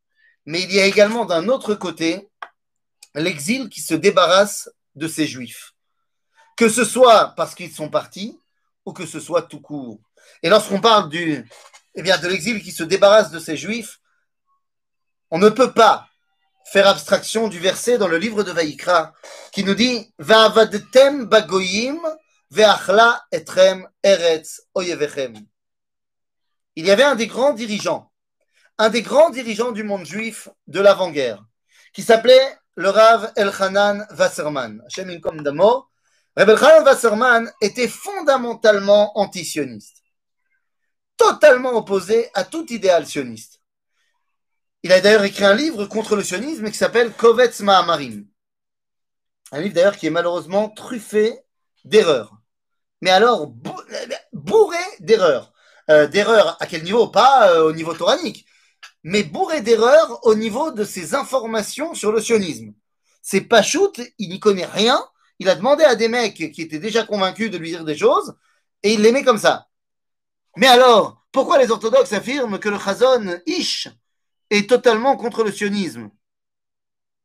[0.45, 2.29] Mais il y a également d'un autre côté
[3.15, 5.73] l'exil qui se débarrasse de ces juifs.
[6.57, 8.39] Que ce soit parce qu'ils sont partis,
[8.85, 9.99] ou que ce soit tout court.
[10.41, 11.49] Et lorsqu'on parle du,
[11.95, 13.99] eh bien, de l'exil qui se débarrasse de ces juifs,
[15.31, 16.07] on ne peut pas
[16.65, 19.13] faire abstraction du verset dans le livre de Vaïkra
[19.51, 21.99] qui nous dit Va'avadtem bagoyim
[22.51, 25.35] ve'achla etrem eretz oyevechem.
[26.75, 28.11] Il y avait un des grands dirigeants,
[28.77, 31.43] un des grands dirigeants du monde juif de l'avant-guerre,
[31.93, 34.81] qui s'appelait le Rav Elchanan Wasserman.
[34.85, 35.87] Hashem Damo,
[36.35, 40.03] Rebbe Chaim Wasserman était fondamentalement anti-sioniste,
[41.17, 43.59] totalement opposé à tout idéal sioniste.
[44.81, 48.27] Il a d'ailleurs écrit un livre contre le sionisme qui s'appelle Kovetz Ma'amarim.
[49.51, 51.39] Un livre d'ailleurs qui est malheureusement truffé
[51.85, 52.35] d'erreurs.
[53.01, 53.53] Mais alors,
[54.33, 55.53] bourré d'erreurs.
[55.89, 57.07] Euh, d'erreurs à quel niveau?
[57.07, 58.42] Pas euh, au niveau toranique,
[59.03, 62.73] mais bourré d'erreurs au niveau de ses informations sur le sionisme.
[63.21, 65.03] C'est pas shoot, il n'y connaît rien,
[65.39, 68.35] il a demandé à des mecs qui étaient déjà convaincus de lui dire des choses,
[68.81, 69.67] et il l'aimait comme ça.
[70.57, 73.87] Mais alors, pourquoi les orthodoxes affirment que le Chazon Ish
[74.49, 76.09] est totalement contre le sionisme?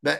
[0.03, 0.19] Ben,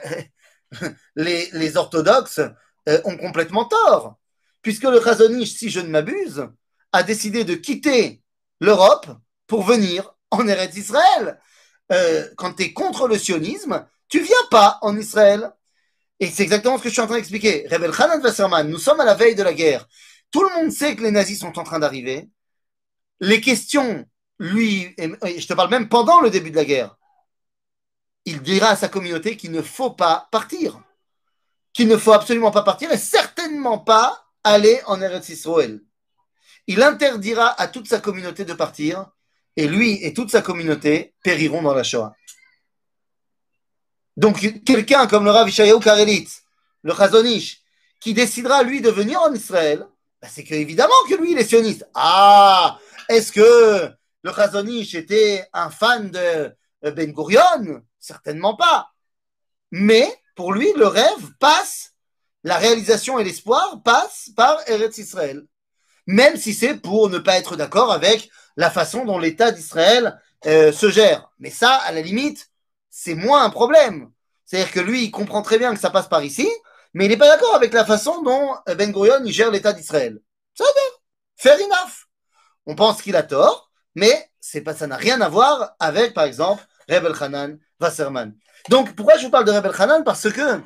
[1.15, 2.41] les, orthodoxes
[2.87, 4.17] euh, ont complètement tort,
[4.61, 6.47] puisque le Chazon Ish, si je ne m'abuse,
[6.91, 8.21] a décidé de quitter
[8.59, 9.07] l'Europe
[9.47, 11.39] pour venir en Eretz Israël.
[11.91, 15.51] Euh, quand tu es contre le sionisme, tu viens pas en Israël.
[16.19, 17.67] Et c'est exactement ce que je suis en train d'expliquer.
[17.71, 19.87] Rebel Hanan Wasserman, nous sommes à la veille de la guerre.
[20.31, 22.29] Tout le monde sait que les nazis sont en train d'arriver.
[23.19, 24.05] Les questions,
[24.37, 26.97] lui, je te parle même pendant le début de la guerre,
[28.25, 30.81] il dira à sa communauté qu'il ne faut pas partir.
[31.73, 35.81] Qu'il ne faut absolument pas partir et certainement pas aller en Eretz Israël.
[36.67, 39.09] Il interdira à toute sa communauté de partir
[39.55, 42.13] et lui et toute sa communauté périront dans la Shoah.
[44.17, 46.43] Donc, quelqu'un comme le Rav Ishayahu Karelitz,
[46.83, 47.61] le Chazonish,
[47.99, 49.85] qui décidera, lui, de venir en Israël,
[50.21, 51.87] bah, c'est que, évidemment que lui, il est sioniste.
[51.93, 53.89] Ah, est-ce que
[54.21, 56.53] le Chazonish était un fan de
[56.91, 57.81] Ben Gurion?
[57.99, 58.91] Certainement pas.
[59.71, 61.93] Mais pour lui, le rêve passe,
[62.43, 65.43] la réalisation et l'espoir passent par Eretz Israël.
[66.07, 68.29] Même si c'est pour ne pas être d'accord avec
[68.59, 71.31] la façon dont l'État d'Israël euh, se gère.
[71.39, 72.49] Mais ça, à la limite,
[72.89, 74.11] c'est moins un problème.
[74.45, 76.49] C'est-à-dire que lui, il comprend très bien que ça passe par ici,
[76.93, 80.19] mais il n'est pas d'accord avec la façon dont Ben Gurion gère l'État d'Israël.
[80.53, 80.65] Ça
[81.37, 82.07] fair enough.
[82.65, 86.25] On pense qu'il a tort, mais c'est pas, ça n'a rien à voir avec, par
[86.25, 88.35] exemple, Rebel Hanan Wasserman.
[88.67, 90.59] Donc, pourquoi je vous parle de Rebel Hanan Parce que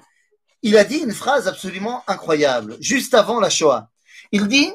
[0.63, 3.89] il a dit une phrase absolument incroyable, juste avant la Shoah.
[4.31, 4.73] Il dit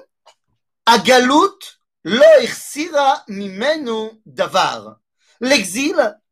[0.87, 2.91] Agalut L'exil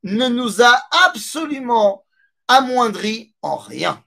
[0.03, 2.05] ne nous a absolument
[2.49, 4.03] amoindri en rien.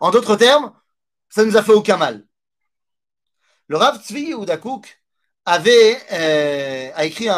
[0.00, 0.72] En d'autres termes,
[1.28, 2.26] ça nous a fait aucun mal.
[3.68, 5.02] Le Rav Tzvi Oudakouk
[5.44, 7.28] avait euh, a écrit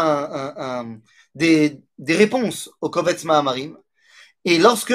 [1.35, 1.83] des,
[2.16, 3.79] réponses au Kovetz Mahamarim.
[4.44, 4.94] Et lorsque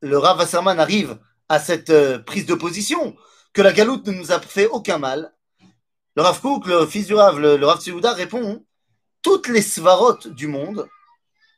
[0.00, 3.16] le Rav Wasserman arrive à cette euh, prise de position,
[3.52, 5.32] que la galoute ne nous a fait aucun mal,
[6.16, 8.64] le Rav Kouk, le fils du Rav, le, Rav Tzviouda répond
[9.22, 10.88] toutes les svarot du monde,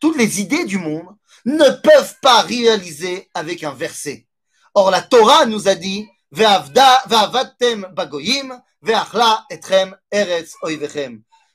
[0.00, 1.06] toutes les idées du monde
[1.44, 4.26] ne peuvent pas réaliser avec un verset.
[4.74, 6.08] Or, la Torah nous a dit
[7.92, 8.60] bagoyim,
[9.50, 10.54] etrem eretz.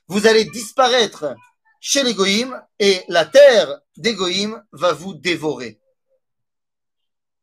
[0.08, 1.34] Vous allez disparaître
[1.80, 5.78] chez les Goïm et la terre des Goïm va vous dévorer.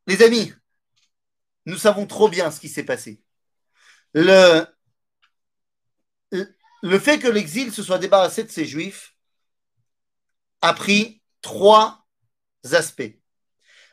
[0.07, 0.51] Les amis,
[1.65, 3.21] nous savons trop bien ce qui s'est passé.
[4.13, 4.65] Le,
[6.31, 9.13] le fait que l'exil se soit débarrassé de ces juifs
[10.61, 12.05] a pris trois
[12.71, 13.13] aspects.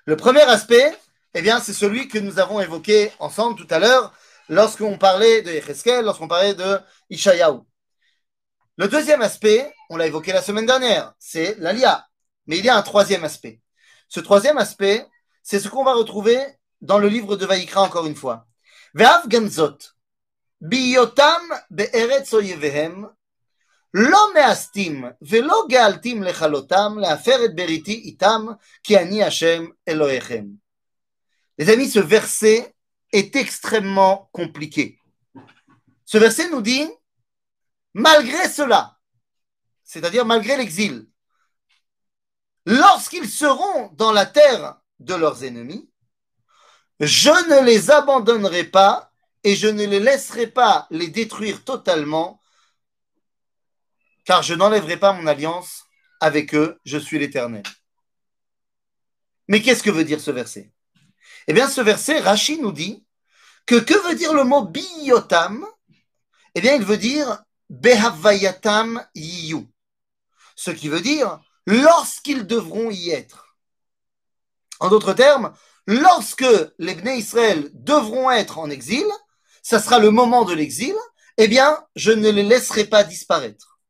[0.04, 0.96] Le premier aspect,
[1.34, 4.12] eh bien, c'est celui que nous avons évoqué ensemble tout à l'heure
[4.48, 6.78] lorsqu'on parlait de Yecheskel, lorsqu'on parlait de
[7.10, 7.60] Ishayahu.
[8.76, 12.06] Le deuxième aspect, on l'a évoqué la semaine dernière, c'est l'Alia.
[12.46, 13.60] Mais il y a un troisième aspect.
[14.08, 15.06] Ce troisième aspect,
[15.42, 16.38] c'est ce qu'on va retrouver
[16.80, 18.46] dans le livre de Vaïkra encore une fois.
[18.94, 19.78] Ve'av ganzot,
[31.58, 32.74] Les amis, ce verset
[33.12, 35.00] est extrêmement compliqué.
[36.04, 36.88] Ce verset nous dit
[37.94, 38.98] malgré cela,
[39.84, 41.08] c'est-à-dire malgré l'exil,
[42.66, 45.88] lorsqu'ils seront dans la terre de leurs ennemis,
[47.00, 49.07] je ne les abandonnerai pas
[49.44, 52.40] et je ne les laisserai pas les détruire totalement,
[54.24, 55.84] car je n'enlèverai pas mon alliance
[56.20, 57.62] avec eux, je suis l'Éternel.
[59.48, 60.72] Mais qu'est-ce que veut dire ce verset?
[61.46, 63.06] Eh bien, ce verset, Rachid nous dit
[63.66, 65.66] que que veut dire le mot biotam
[66.54, 69.66] Eh bien, il veut dire Behavayatam yiyu.
[70.56, 73.56] Ce qui veut dire lorsqu'ils devront y être.
[74.80, 75.52] En d'autres termes,
[75.86, 76.46] lorsque
[76.78, 79.06] les Bnei Israël devront être en exil,
[79.62, 80.94] ça sera le moment de l'exil,
[81.36, 83.80] eh bien, je ne les laisserai pas disparaître.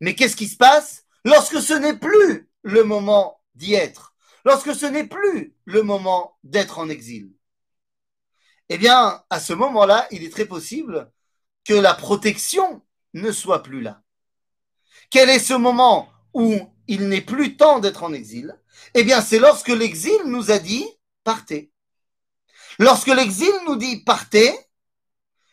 [0.00, 1.04] Mais qu'est-ce qui se passe?
[1.24, 6.78] Lorsque ce n'est plus le moment d'y être, lorsque ce n'est plus le moment d'être
[6.78, 7.30] en exil
[8.68, 11.10] Eh bien, à ce moment-là, il est très possible
[11.64, 12.82] que la protection
[13.14, 14.02] ne soit plus là.
[15.10, 18.58] Quel est ce moment où il n'est plus temps d'être en exil?
[18.94, 20.86] Eh bien, c'est lorsque l'exil nous a dit
[21.22, 21.70] partez.
[22.78, 24.52] Lorsque l'exil nous dit partez,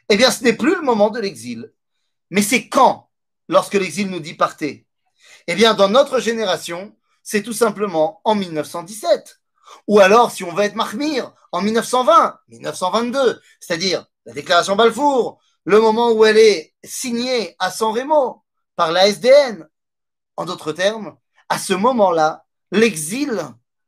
[0.09, 1.71] eh bien, ce n'est plus le moment de l'exil.
[2.31, 3.09] Mais c'est quand
[3.47, 4.87] lorsque l'exil nous dit partez?
[5.47, 9.39] Eh bien, dans notre génération, c'est tout simplement en 1917.
[9.87, 15.79] Ou alors, si on veut être Mahmir, en 1920, 1922, c'est-à-dire la déclaration Balfour, le
[15.79, 18.43] moment où elle est signée à San Remo
[18.75, 19.67] par la SDN.
[20.37, 21.17] En d'autres termes,
[21.49, 23.39] à ce moment-là, l'exil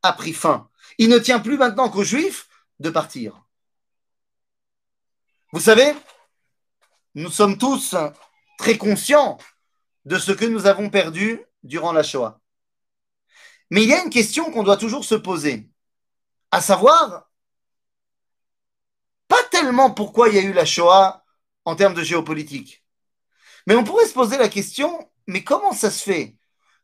[0.02, 0.68] a pris fin.
[0.98, 3.42] Il ne tient plus maintenant qu'aux Juifs de partir.
[5.52, 5.94] Vous savez,
[7.14, 7.94] nous sommes tous
[8.58, 9.38] très conscients
[10.04, 12.40] de ce que nous avons perdu durant la Shoah.
[13.70, 15.70] Mais il y a une question qu'on doit toujours se poser,
[16.50, 17.30] à savoir,
[19.28, 21.24] pas tellement pourquoi il y a eu la Shoah
[21.64, 22.84] en termes de géopolitique.
[23.66, 26.36] Mais on pourrait se poser la question, mais comment ça se fait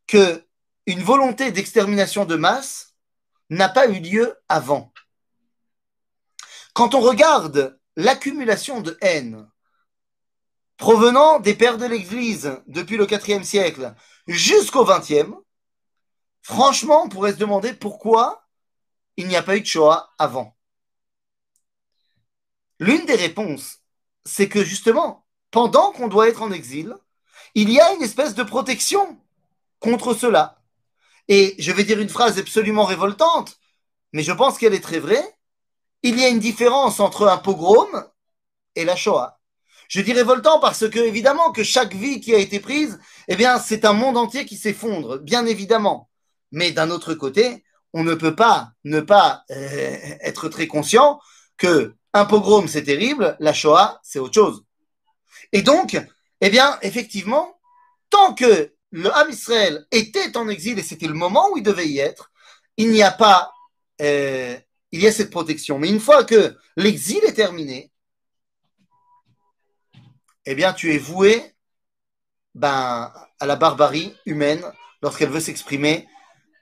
[0.07, 0.47] que
[0.87, 2.95] une volonté d'extermination de masse
[3.51, 4.93] n'a pas eu lieu avant?
[6.73, 9.49] Quand on regarde l'accumulation de haine
[10.79, 13.95] provenant des pères de l'Église depuis le IVe siècle
[14.27, 15.35] jusqu'au XXe,
[16.43, 18.49] franchement, on pourrait se demander pourquoi
[19.19, 20.57] il n'y a pas eu de Shoah avant.
[22.79, 23.81] L'une des réponses
[24.29, 26.95] c'est que justement, pendant qu'on doit être en exil,
[27.55, 29.19] il y a une espèce de protection
[29.81, 30.61] contre cela.
[31.29, 33.59] Et je vais dire une phrase absolument révoltante,
[34.12, 35.37] mais je pense qu'elle est très vraie.
[36.03, 38.05] Il y a une différence entre un pogrom
[38.75, 39.38] et la Shoah.
[39.88, 43.59] Je dis révoltant parce que, évidemment, que chaque vie qui a été prise, eh bien,
[43.59, 46.11] c'est un monde entier qui s'effondre, bien évidemment.
[46.53, 51.20] Mais d'un autre côté, on ne peut pas ne pas euh, être très conscient
[51.57, 54.64] que un pogrom c'est terrible, la Shoah c'est autre chose.
[55.53, 55.98] Et donc,
[56.40, 57.59] eh bien, effectivement,
[58.11, 61.88] tant que le Ham Israël était en exil et c'était le moment où il devait
[61.88, 62.31] y être,
[62.77, 63.53] il n'y a pas,
[64.03, 64.57] euh,
[64.92, 65.79] il y a cette protection.
[65.79, 67.90] Mais une fois que l'exil est terminé,
[70.50, 71.54] eh bien, tu es voué
[72.54, 74.64] ben, à la barbarie humaine
[75.02, 76.08] lorsqu'elle veut s'exprimer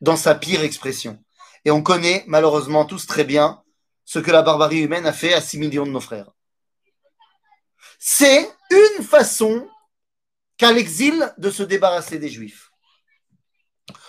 [0.00, 1.22] dans sa pire expression.
[1.64, 3.62] Et on connaît malheureusement tous très bien
[4.04, 6.32] ce que la barbarie humaine a fait à 6 millions de nos frères.
[8.00, 9.68] C'est une façon
[10.56, 12.72] qu'à l'exil de se débarrasser des juifs.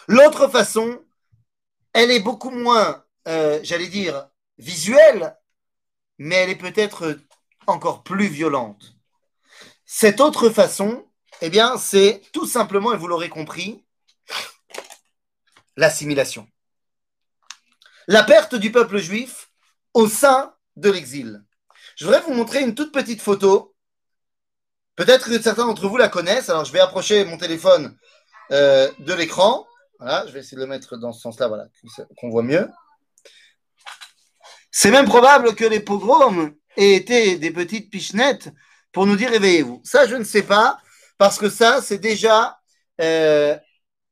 [0.08, 1.06] L'autre façon,
[1.94, 5.38] elle est beaucoup moins, euh, j'allais dire, visuelle,
[6.18, 7.20] mais elle est peut-être
[7.68, 8.97] encore plus violente.
[9.90, 11.08] Cette autre façon,
[11.42, 13.86] eh bien, c'est tout simplement, et vous l'aurez compris,
[15.78, 16.46] l'assimilation.
[18.08, 19.50] La perte du peuple juif
[19.94, 21.42] au sein de l'exil.
[21.96, 23.76] Je voudrais vous montrer une toute petite photo.
[24.98, 26.50] Peut-être que certains d'entre vous la connaissent.
[26.50, 27.98] Alors, je vais approcher mon téléphone
[28.52, 29.66] euh, de l'écran.
[30.00, 31.68] Voilà, je vais essayer de le mettre dans ce sens-là, voilà,
[32.18, 32.70] qu'on voit mieux.
[34.70, 38.50] C'est même probable que les pogroms aient été des petites pichenettes
[38.98, 39.80] pour nous dire réveillez-vous.
[39.84, 40.80] Ça, je ne sais pas,
[41.20, 42.58] parce que ça, c'est déjà
[43.00, 43.56] euh,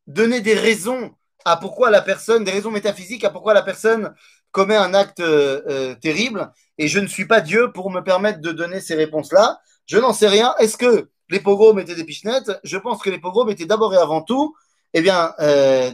[0.06, 4.14] donner des raisons à pourquoi la personne, des raisons métaphysiques à pourquoi la personne
[4.52, 6.52] commet un acte euh, euh, terrible.
[6.78, 9.60] Et je ne suis pas Dieu pour me permettre de donner ces réponses-là.
[9.88, 10.54] Je n'en sais rien.
[10.60, 12.52] Est-ce que les pogroms étaient des pichenettes?
[12.64, 14.56] Je pense que les pogroms étaient d'abord et avant tout
[14.94, 15.34] eh bien,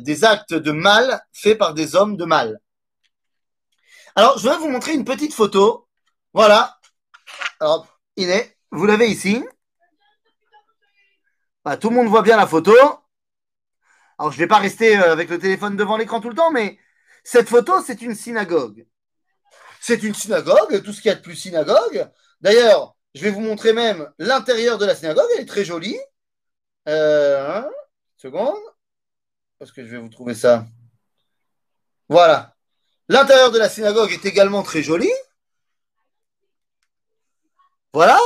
[0.01, 2.59] des actes de mal faits par des hommes de mal.
[4.17, 5.87] Alors, je vais vous montrer une petite photo.
[6.33, 6.77] Voilà.
[7.61, 8.57] Alors, il est.
[8.71, 9.43] Vous l'avez ici.
[11.79, 12.73] tout le monde voit bien la photo.
[14.17, 16.51] Alors, je ne vais pas rester euh, avec le téléphone devant l'écran tout le temps,
[16.51, 16.79] mais
[17.23, 18.87] cette photo, c'est une synagogue.
[19.81, 22.09] C'est une synagogue, tout ce qu'il y a de plus synagogue.
[22.39, 25.99] D'ailleurs, je vais vous montrer même l'intérieur de la synagogue, elle est très jolie.
[26.87, 27.63] Euh,
[28.17, 28.61] seconde.
[29.59, 30.65] Est-ce que je vais vous trouver ça?
[32.07, 32.55] Voilà.
[33.09, 35.09] L'intérieur de la synagogue est également très joli.
[37.93, 38.17] Voilà.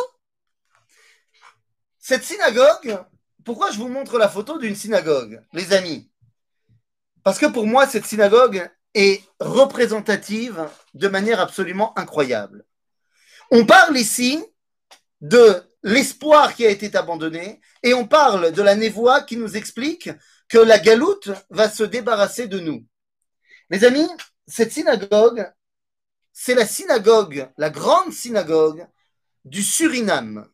[2.08, 3.00] Cette synagogue,
[3.44, 6.08] pourquoi je vous montre la photo d'une synagogue, les amis?
[7.24, 12.63] Parce que pour moi, cette synagogue est représentative de manière absolument incroyable.
[13.50, 14.39] On parle ici
[15.22, 20.12] de l'espoir qui a été abandonné et on parle de la névoie qui nous explique
[20.48, 22.86] que la galoute va se débarrasser de nous.
[23.72, 24.08] Les amis,
[24.46, 25.52] cette synagogue,
[26.34, 28.86] c'est la synagogue, la grande synagogue
[29.44, 30.48] du Suriname.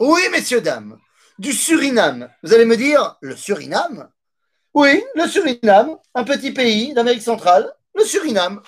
[0.00, 0.98] Oui, messieurs, dames,
[1.38, 2.28] du Suriname.
[2.42, 4.10] Vous allez me dire, le Suriname?
[4.74, 8.60] Oui, le Suriname, un petit pays d'Amérique centrale, le Suriname.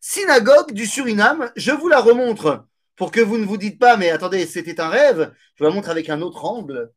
[0.00, 4.10] Synagogue du Suriname, je vous la remontre pour que vous ne vous dites pas, mais
[4.10, 5.34] attendez, c'était un rêve.
[5.56, 6.92] Je vous la montre avec un autre angle.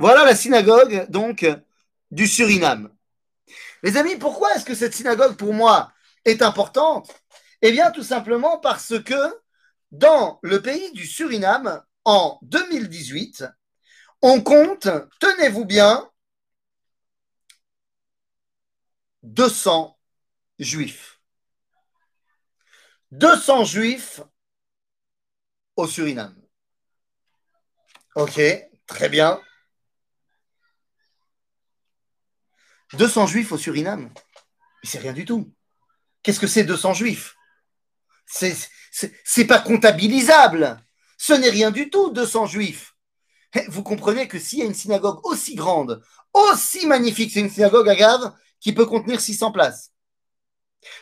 [0.00, 1.46] Voilà la synagogue, donc,
[2.10, 2.90] du Suriname.
[3.84, 5.92] Les amis, pourquoi est-ce que cette synagogue, pour moi,
[6.24, 7.14] est importante?
[7.62, 9.40] Eh bien, tout simplement parce que
[9.92, 13.44] dans le pays du Suriname, en 2018,
[14.22, 14.88] on compte,
[15.20, 16.08] tenez-vous bien,
[19.22, 19.98] 200
[20.58, 21.20] juifs.
[23.12, 24.20] 200 juifs
[25.76, 26.36] au Suriname.
[28.14, 28.40] Ok,
[28.86, 29.40] très bien.
[32.94, 34.12] 200 juifs au Suriname.
[34.82, 35.52] C'est rien du tout.
[36.22, 37.36] Qu'est-ce que c'est 200 juifs?
[38.26, 40.82] C'est pas comptabilisable.
[41.22, 42.96] Ce n'est rien du tout, 200 juifs.
[43.54, 46.02] Eh, vous comprenez que s'il y a une synagogue aussi grande,
[46.34, 49.92] aussi magnifique, c'est une synagogue à Gave qui peut contenir 600 places.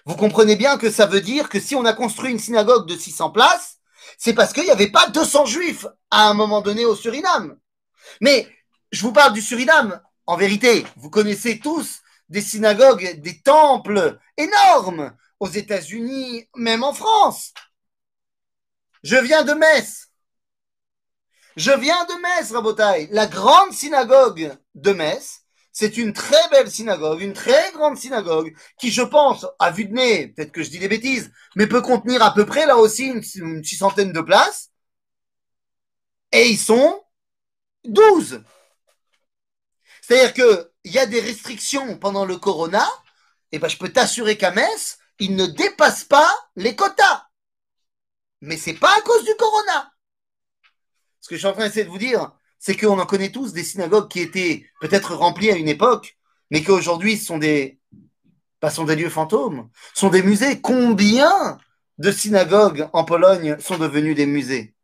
[0.04, 2.98] Vous comprenez bien que ça veut dire que si on a construit une synagogue de
[2.98, 3.78] 600 places,
[4.18, 7.58] c'est parce qu'il n'y avait pas 200 juifs à un moment donné au Suriname.
[8.20, 8.46] Mais
[8.92, 10.02] je vous parle du Suriname.
[10.26, 17.54] En vérité, vous connaissez tous des synagogues, des temples énormes aux États-Unis, même en France.
[19.02, 20.09] Je viens de Metz.
[21.60, 23.08] Je viens de Metz, Rabotai.
[23.10, 25.42] La grande synagogue de Metz,
[25.72, 29.92] c'est une très belle synagogue, une très grande synagogue, qui, je pense, à vue de
[29.92, 33.08] nez, peut-être que je dis des bêtises, mais peut contenir à peu près, là aussi,
[33.08, 33.22] une,
[33.62, 34.70] six centaine de places.
[36.32, 37.04] Et ils sont
[37.84, 38.42] 12.
[40.00, 42.88] C'est-à-dire qu'il y a des restrictions pendant le corona,
[43.52, 47.26] et ben je peux t'assurer qu'à Metz, ils ne dépassent pas les quotas.
[48.40, 49.92] Mais c'est pas à cause du corona.
[51.30, 53.62] Que je suis en train d'essayer de vous dire, c'est qu'on en connaît tous des
[53.62, 56.18] synagogues qui étaient peut-être remplies à une époque,
[56.50, 57.78] mais qu'aujourd'hui sont des,
[58.58, 60.60] pas sont des lieux fantômes, sont des musées.
[60.60, 61.56] Combien
[61.98, 64.74] de synagogues en Pologne sont devenues des musées?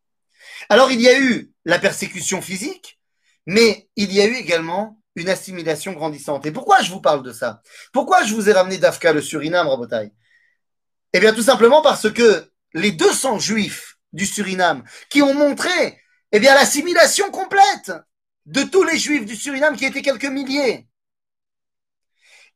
[0.68, 3.00] Alors il y a eu la persécution physique,
[3.44, 6.46] mais il y a eu également une assimilation grandissante.
[6.46, 7.60] Et pourquoi je vous parle de ça?
[7.92, 10.12] Pourquoi je vous ai ramené d'Afka, le Suriname, Rabotai
[11.12, 15.98] Eh bien, tout simplement parce que les 200 juifs du Suriname qui ont montré
[16.32, 17.92] eh bien, l'assimilation complète
[18.46, 20.88] de tous les juifs du Suriname qui étaient quelques milliers,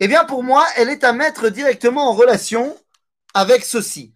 [0.01, 2.77] eh bien, pour moi, elle est à mettre directement en relation
[3.35, 4.15] avec ceci.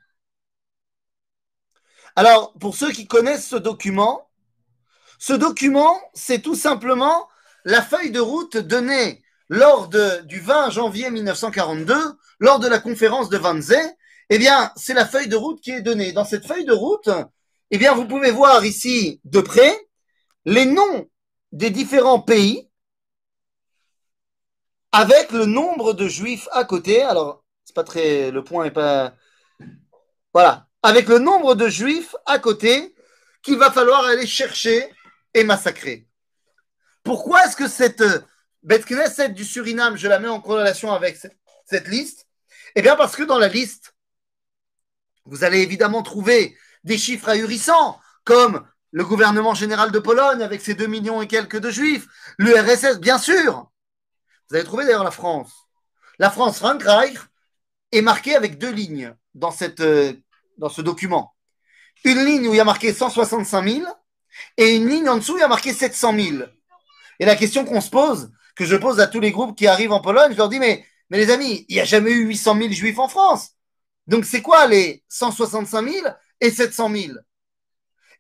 [2.17, 4.31] Alors, pour ceux qui connaissent ce document,
[5.19, 7.29] ce document, c'est tout simplement
[7.65, 13.39] la feuille de route donnée lors du 20 janvier 1942, lors de la conférence de
[13.39, 13.97] Wannsee,
[14.31, 16.13] eh bien, c'est la feuille de route qui est donnée.
[16.13, 17.11] Dans cette feuille de route,
[17.75, 19.89] eh bien, vous pouvez voir ici de près
[20.45, 21.11] les noms
[21.51, 22.70] des différents pays
[24.93, 27.03] avec le nombre de juifs à côté.
[27.03, 29.14] Alors, c'est pas très, le point est pas,
[30.33, 32.95] voilà, avec le nombre de juifs à côté
[33.43, 34.89] qu'il va falloir aller chercher
[35.35, 36.07] et massacrer.
[37.03, 38.20] Pourquoi est-ce que cette euh,
[38.62, 41.18] Beth Knesset du Suriname, je la mets en corrélation avec
[41.66, 42.29] cette liste?
[42.77, 43.97] Eh bien, parce que dans la liste,
[45.25, 50.74] vous allez évidemment trouver des chiffres ahurissants, comme le gouvernement général de Pologne avec ses
[50.74, 52.07] 2 millions et quelques de juifs,
[52.39, 53.70] l'URSS, bien sûr.
[54.49, 55.53] Vous allez trouver d'ailleurs la France.
[56.18, 57.18] La France, Frankreich,
[57.91, 60.12] est marquée avec deux lignes dans, cette, euh,
[60.59, 61.35] dans ce document.
[62.05, 63.87] Une ligne où il y a marqué 165 000
[64.57, 66.45] et une ligne en dessous où il y a marqué 700 000.
[67.18, 69.93] Et la question qu'on se pose, que je pose à tous les groupes qui arrivent
[69.93, 72.57] en Pologne, je leur dis, mais, mais les amis, il n'y a jamais eu 800
[72.59, 73.51] 000 juifs en France.
[74.07, 76.07] Donc c'est quoi les 165 000
[76.45, 77.13] et 700 000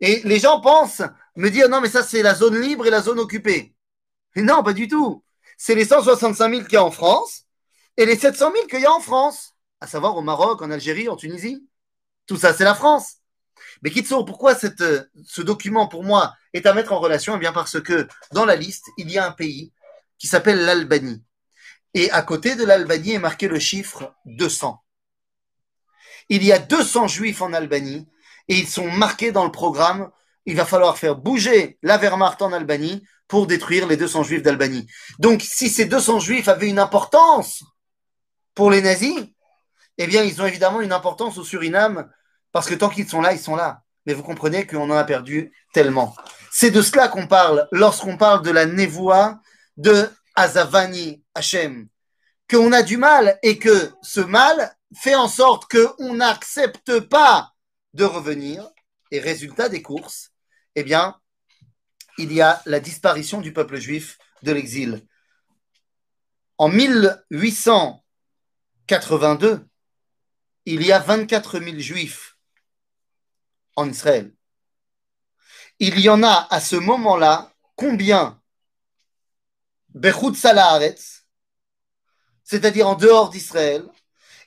[0.00, 1.02] Et les gens pensent
[1.36, 3.74] me dire, non, mais ça c'est la zone libre et la zone occupée.
[4.34, 5.22] Et non, pas du tout.
[5.58, 7.44] C'est les 165 000 qu'il y a en France
[7.96, 11.08] et les 700 000 qu'il y a en France, à savoir au Maroc, en Algérie,
[11.08, 11.68] en Tunisie.
[12.26, 13.18] Tout ça, c'est la France.
[13.82, 14.82] Mais Kitsour, pourquoi cette,
[15.24, 17.36] ce document, pour moi, est à mettre en relation?
[17.36, 19.72] Eh bien, parce que dans la liste, il y a un pays
[20.18, 21.22] qui s'appelle l'Albanie.
[21.92, 24.82] Et à côté de l'Albanie est marqué le chiffre 200.
[26.30, 28.08] Il y a 200 juifs en Albanie
[28.48, 30.10] et ils sont marqués dans le programme.
[30.46, 34.86] Il va falloir faire bouger la Wehrmacht en Albanie pour détruire les 200 juifs d'Albanie.
[35.18, 37.64] Donc, si ces 200 juifs avaient une importance
[38.54, 39.18] pour les nazis,
[39.98, 42.10] eh bien, ils ont évidemment une importance au Suriname
[42.52, 43.82] parce que tant qu'ils sont là, ils sont là.
[44.06, 46.14] Mais vous comprenez qu'on en a perdu tellement.
[46.52, 49.40] C'est de cela qu'on parle lorsqu'on parle de la névoie
[49.76, 51.88] de Azavani Hachem.
[52.50, 57.53] Qu'on a du mal et que ce mal fait en sorte qu'on n'accepte pas
[57.94, 58.68] de revenir.
[59.10, 60.32] Et résultat des courses,
[60.74, 61.20] eh bien,
[62.18, 65.06] il y a la disparition du peuple juif de l'exil.
[66.58, 69.66] En 1882,
[70.66, 72.36] il y a 24 000 juifs
[73.76, 74.34] en Israël.
[75.78, 78.40] Il y en a à ce moment-là combien?
[79.88, 81.26] Bechut Salaharetz,
[82.42, 83.84] c'est-à-dire en dehors d'Israël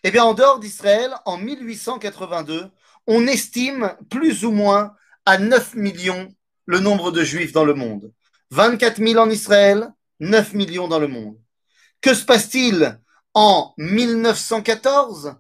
[0.04, 2.72] Eh bien, en dehors d'Israël, en 1882,
[3.08, 4.94] on estime plus ou moins
[5.26, 6.30] à 9 millions
[6.66, 8.12] le nombre de juifs dans le monde.
[8.52, 11.38] 24 000 en Israël, 9 millions dans le monde.
[12.02, 13.00] Que se passe-t-il
[13.34, 15.36] en 1914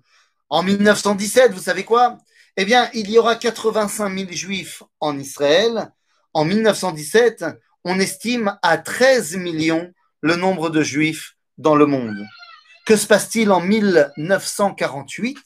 [0.49, 2.17] En 1917, vous savez quoi?
[2.55, 5.91] Eh bien, il y aura 85 000 juifs en Israël.
[6.33, 7.45] En 1917,
[7.83, 12.25] on estime à 13 millions le nombre de juifs dans le monde.
[12.85, 15.37] Que se passe-t-il en 1948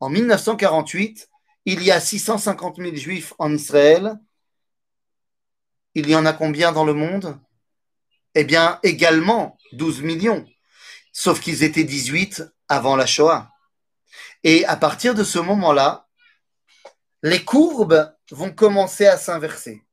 [0.00, 1.27] En 1948,
[1.70, 4.18] il y a 650 000 juifs en Israël.
[5.94, 7.38] Il y en a combien dans le monde?
[8.34, 10.46] Eh bien, également 12 millions,
[11.12, 13.50] sauf qu'ils étaient 18 avant la Shoah.
[14.44, 16.06] Et à partir de ce moment-là,
[17.22, 19.84] les courbes vont commencer à s'inverser.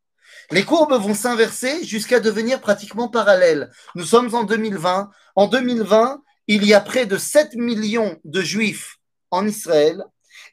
[0.51, 3.69] Les courbes vont s'inverser jusqu'à devenir pratiquement parallèles.
[3.95, 5.11] Nous sommes en 2020.
[5.35, 8.95] En 2020, il y a près de 7 millions de juifs
[9.29, 10.05] en Israël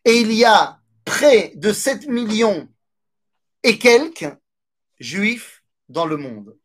[0.05, 2.69] et il y a près de 7 millions
[3.63, 4.33] et quelques
[4.99, 6.57] juifs dans le monde.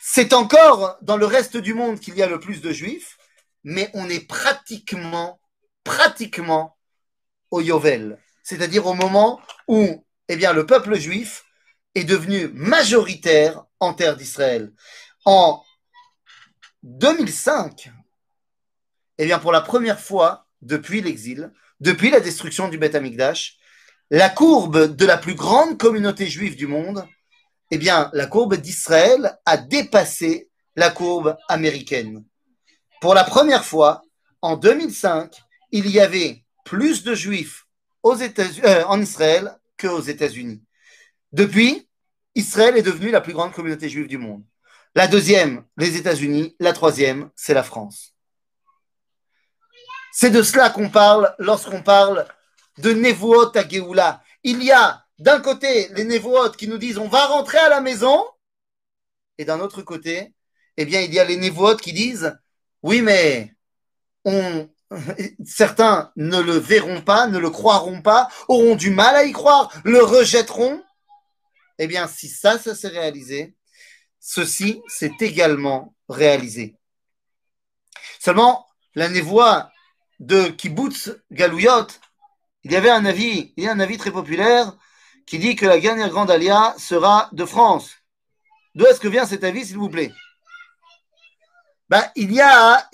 [0.00, 3.18] C'est encore dans le reste du monde qu'il y a le plus de juifs,
[3.64, 5.40] mais on est pratiquement,
[5.84, 6.76] pratiquement
[7.50, 11.44] au Yovel c'est-à-dire au moment où eh bien, le peuple juif
[11.96, 14.72] est devenu majoritaire en terre d'Israël.
[15.24, 15.64] En
[16.84, 17.90] 2005,
[19.18, 23.56] eh bien, pour la première fois depuis l'exil, depuis la destruction du Beth Amikdash,
[24.10, 27.06] la courbe de la plus grande communauté juive du monde,
[27.70, 32.24] eh bien, la courbe d'Israël a dépassé la courbe américaine.
[33.00, 34.02] Pour la première fois,
[34.42, 35.34] en 2005,
[35.72, 37.66] il y avait plus de juifs
[38.04, 40.62] euh, en Israël qu'aux États-Unis.
[41.32, 41.88] Depuis,
[42.34, 44.44] Israël est devenu la plus grande communauté juive du monde.
[44.94, 46.54] La deuxième, les États-Unis.
[46.60, 48.15] La troisième, c'est la France.
[50.18, 52.26] C'est de cela qu'on parle lorsqu'on parle
[52.78, 54.22] de Nevuot à.
[54.44, 57.82] Il y a d'un côté les Nevuot qui nous disent on va rentrer à la
[57.82, 58.24] maison,
[59.36, 60.32] et d'un autre côté,
[60.78, 62.34] eh bien, il y a les Nevuot qui disent
[62.82, 63.54] oui, mais
[65.44, 69.70] certains ne le verront pas, ne le croiront pas, auront du mal à y croire,
[69.84, 70.82] le rejetteront.
[71.78, 73.54] Eh bien, si ça, ça s'est réalisé,
[74.18, 76.74] ceci s'est également réalisé.
[78.18, 79.70] Seulement, la névoie
[80.18, 81.88] de Kibbutz Galouyot,
[82.64, 84.72] il y avait un avis, il y a un avis très populaire
[85.26, 87.90] qui dit que la dernière grande alia sera de France.
[88.74, 90.12] D'où est-ce que vient cet avis, s'il vous plaît?
[91.88, 92.88] Ben, il y a,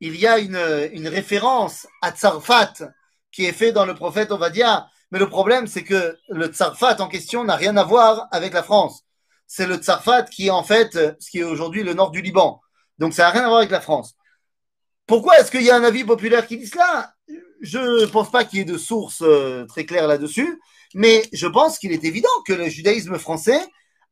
[0.00, 2.74] il y a une, une référence à Tsarfat
[3.30, 4.88] qui est fait dans le prophète Ovadia.
[5.10, 8.62] Mais le problème, c'est que le Tsarfat en question n'a rien à voir avec la
[8.62, 9.04] France.
[9.46, 12.60] C'est le Tsarfat qui est en fait ce qui est aujourd'hui le nord du Liban.
[12.98, 14.16] Donc ça n'a rien à voir avec la France.
[15.06, 17.14] Pourquoi est-ce qu'il y a un avis populaire qui dit cela?
[17.60, 20.60] Je ne pense pas qu'il y ait de sources euh, très claires là-dessus,
[20.94, 23.60] mais je pense qu'il est évident que le judaïsme français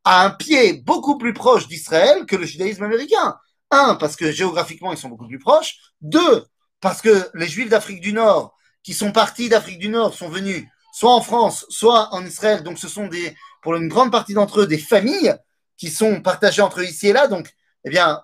[0.05, 3.37] a un pied beaucoup plus proche d'Israël que le judaïsme américain.
[3.71, 5.79] Un, parce que géographiquement, ils sont beaucoup plus proches.
[6.01, 6.45] Deux,
[6.81, 10.65] parce que les Juifs d'Afrique du Nord, qui sont partis d'Afrique du Nord, sont venus
[10.93, 12.63] soit en France, soit en Israël.
[12.63, 15.35] Donc, ce sont des, pour une grande partie d'entre eux, des familles
[15.77, 17.27] qui sont partagées entre ici et là.
[17.27, 17.51] Donc,
[17.85, 18.21] eh bien,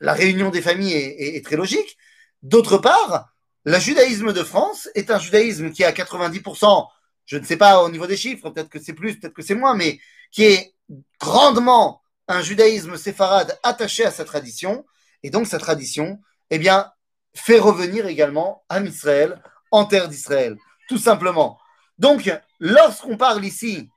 [0.00, 1.96] la réunion des familles est très logique.
[2.42, 3.32] D'autre part,
[3.64, 6.88] le judaïsme de France est un judaïsme qui a 90%,
[7.26, 9.54] je ne sais pas au niveau des chiffres, peut-être que c'est plus, peut-être que c'est
[9.54, 10.00] moins, mais
[10.32, 10.74] qui est
[11.20, 14.86] grandement un judaïsme séfarade attaché à sa tradition,
[15.22, 16.20] et donc sa tradition,
[16.50, 16.90] eh bien,
[17.34, 20.56] fait revenir également à Israël, en terre d'Israël,
[20.88, 21.58] tout simplement.
[21.98, 23.88] Donc, lorsqu'on parle ici,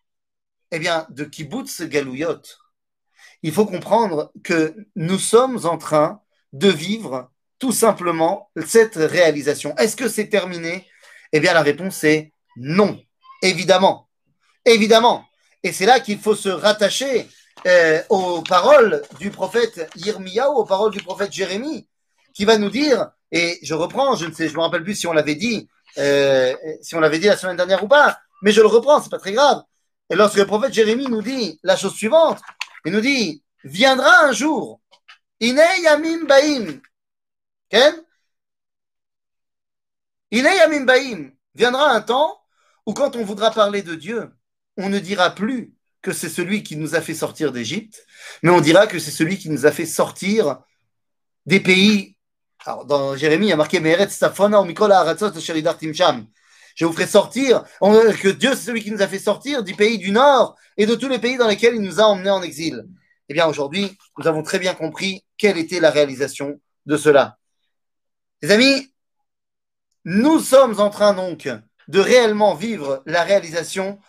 [0.71, 2.41] eh bien, de kibbutz galouyot,
[3.41, 6.21] il faut comprendre que nous sommes en train
[6.51, 7.31] de vivre
[7.63, 9.73] tout simplement cette réalisation.
[9.77, 10.85] Est-ce que c'est terminé?
[11.31, 12.99] Eh bien, la réponse est non,
[13.41, 14.09] évidemment.
[14.65, 15.25] Évidemment.
[15.63, 17.25] Et c'est là qu'il faut se rattacher
[17.65, 21.87] euh, aux paroles du prophète Yirmiyahu, aux paroles du prophète Jérémie,
[22.33, 25.07] qui va nous dire, et je reprends, je ne sais, je me rappelle plus si
[25.07, 28.59] on l'avait dit, euh, si on l'avait dit la semaine dernière ou pas, mais je
[28.59, 29.63] le reprends, c'est pas très grave.
[30.09, 32.39] Et lorsque le prophète Jérémie nous dit la chose suivante,
[32.83, 34.81] il nous dit, viendra un jour,
[35.39, 36.81] Yamim Baim,
[37.73, 37.95] Ken?
[40.29, 42.39] Ine Yamim Baim, viendra un temps
[42.85, 44.29] où quand on voudra parler de Dieu,
[44.77, 48.05] on ne dira plus que c'est celui qui nous a fait sortir d'Égypte,
[48.43, 50.61] mais on dira que c'est celui qui nous a fait sortir
[51.47, 52.15] des pays.
[52.63, 53.79] Alors, dans Jérémie, il y a marqué
[56.75, 59.97] Je vous ferai sortir, que Dieu, c'est celui qui nous a fait sortir du pays
[59.97, 62.85] du Nord et de tous les pays dans lesquels il nous a emmenés en exil.
[63.29, 67.39] Eh bien, aujourd'hui, nous avons très bien compris quelle était la réalisation de cela.
[68.43, 68.93] Les amis,
[70.03, 71.47] nous sommes en train donc
[71.87, 74.01] de réellement vivre la réalisation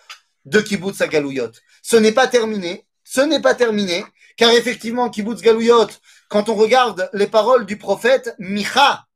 [0.45, 1.09] de Kibbutz à.
[1.83, 4.05] Ce n'est pas terminé, ce n'est pas terminé,
[4.37, 5.87] car effectivement, Kibbutz Galouyot,
[6.29, 9.07] quand on regarde les paroles du prophète Micha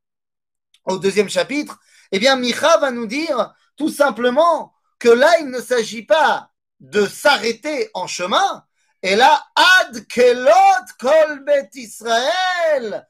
[0.85, 1.81] au deuxième chapitre,
[2.13, 6.49] eh bien, Micha va nous dire tout simplement que là, il ne s'agit pas
[6.79, 8.63] de s'arrêter en chemin,
[9.03, 9.43] et là,
[9.83, 13.05] ad kelot kol bet Israël,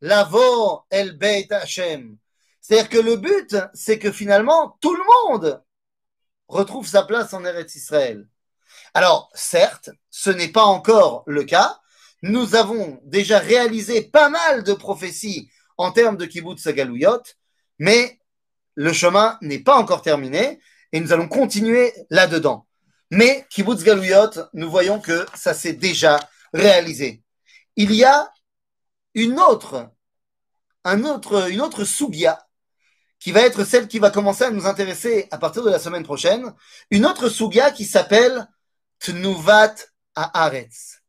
[0.00, 2.16] lavo el beit Hashem.
[2.60, 5.62] C'est-à-dire que le but, c'est que finalement, tout le monde
[6.48, 8.28] retrouve sa place en Eretz Israël.
[8.94, 11.78] Alors, certes, ce n'est pas encore le cas.
[12.22, 17.22] Nous avons déjà réalisé pas mal de prophéties en termes de kibbutz galouyot,
[17.78, 18.18] mais
[18.74, 20.60] le chemin n'est pas encore terminé
[20.92, 22.66] et nous allons continuer là-dedans.
[23.10, 26.18] Mais kibbutz galouyot, nous voyons que ça s'est déjà
[26.52, 27.22] réalisé.
[27.76, 28.30] Il y a
[29.18, 29.90] une autre,
[30.84, 32.46] un autre, une autre sugia
[33.18, 36.04] qui va être celle qui va commencer à nous intéresser à partir de la semaine
[36.04, 36.54] prochaine,
[36.90, 38.48] une autre sugia qui s'appelle
[39.00, 39.74] Tnuvat
[40.14, 41.02] Haaretz,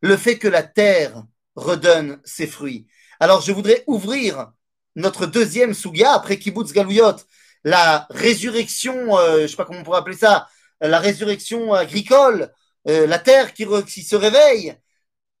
[0.00, 1.22] le fait que la terre
[1.54, 2.86] redonne ses fruits.
[3.20, 4.52] Alors je voudrais ouvrir
[4.96, 7.16] notre deuxième sugia après Kibbutz Galouyot,
[7.62, 10.48] la résurrection, euh, je sais pas comment on pourrait appeler ça,
[10.80, 12.52] la résurrection agricole
[12.86, 14.76] euh, la terre qui se réveille.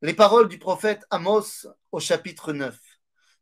[0.02, 2.74] Les paroles du prophète Amos au chapitre 9.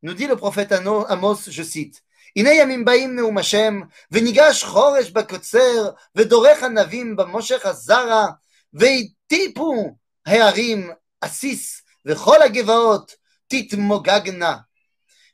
[0.03, 2.03] Nous dit le prophète Amos, je cite,
[2.37, 3.81] הנה ימים באים נאום השם,
[4.11, 8.27] וניגש חורש בקוצר, ודורך ענבים במושך הזרע,
[8.73, 9.97] והטיפו
[10.27, 10.91] הערים
[11.21, 13.15] עסיס, וכל הגבעות
[13.49, 14.57] תתמוגגנה.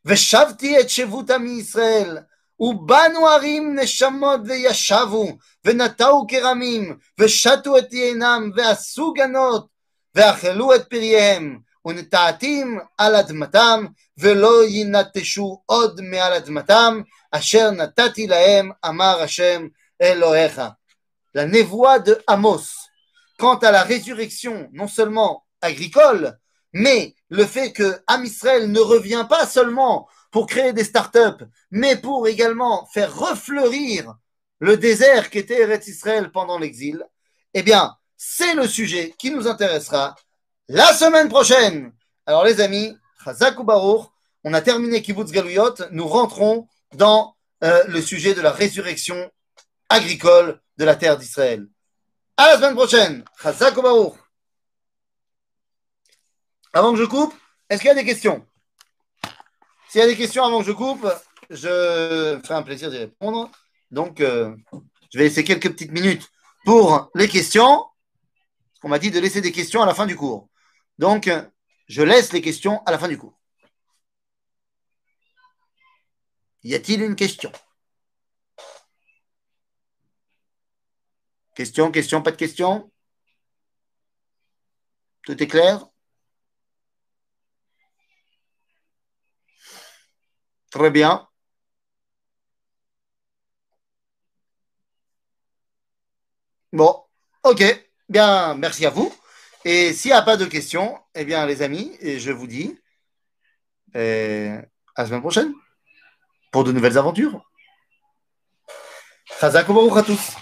[0.05, 2.19] ושבתי את שבותה מישראל,
[2.61, 9.67] ובנו ערים נשמות וישבו, ונטעו כרמים, ושתו את יינם, ועשו גנות,
[10.15, 13.86] ואכלו את פרייהם, ונטעתים על אדמתם,
[14.18, 19.68] ולא ינטשו עוד מעל אדמתם, אשר נתתי להם, אמר השם
[20.02, 20.62] אלוהיך.
[21.36, 22.66] La névoie de Amos,
[23.40, 26.38] quant à la résurrection, non seulement agricole,
[26.74, 31.96] mais le fait que Am Israël ne revient pas seulement pour créer des startups, mais
[31.96, 34.14] pour également faire refleurir
[34.60, 37.04] le désert qu'était Eretz Israël pendant l'exil,
[37.54, 40.16] eh bien, c'est le sujet qui nous intéressera
[40.69, 41.93] la semaine prochaine.
[42.27, 44.07] Alors les amis, Chazak Baruch,
[44.45, 49.31] on a terminé Kibbutz Galuyot, nous rentrons dans euh, le sujet de la résurrection
[49.89, 51.67] agricole de la terre d'Israël.
[52.37, 53.25] À la semaine prochaine.
[53.43, 54.15] Chazak Baruch.
[56.73, 57.35] Avant que je coupe,
[57.69, 58.47] est-ce qu'il y a des questions?
[59.89, 61.07] S'il y a des questions avant que je coupe,
[61.49, 63.51] je ferai un plaisir d'y répondre.
[63.91, 64.55] Donc, euh,
[65.11, 66.29] je vais laisser quelques petites minutes
[66.65, 67.87] pour les questions.
[68.83, 70.49] On m'a dit de laisser des questions à la fin du cours.
[70.99, 71.31] Donc,
[71.87, 73.39] je laisse les questions à la fin du cours.
[76.65, 77.53] Y a-t-il une question?
[81.55, 82.91] Question, question, pas de question?
[85.23, 85.87] Tout est clair?
[90.71, 91.29] Très bien.
[96.73, 97.05] Bon,
[97.45, 97.63] ok.
[98.09, 99.13] Bien, merci à vous.
[99.71, 102.75] Et s'il n'y a pas de questions, eh bien, les amis, je vous dis
[103.97, 104.59] euh,
[104.95, 105.53] à la semaine prochaine
[106.51, 107.39] pour de nouvelles aventures.
[109.99, 110.37] À tous.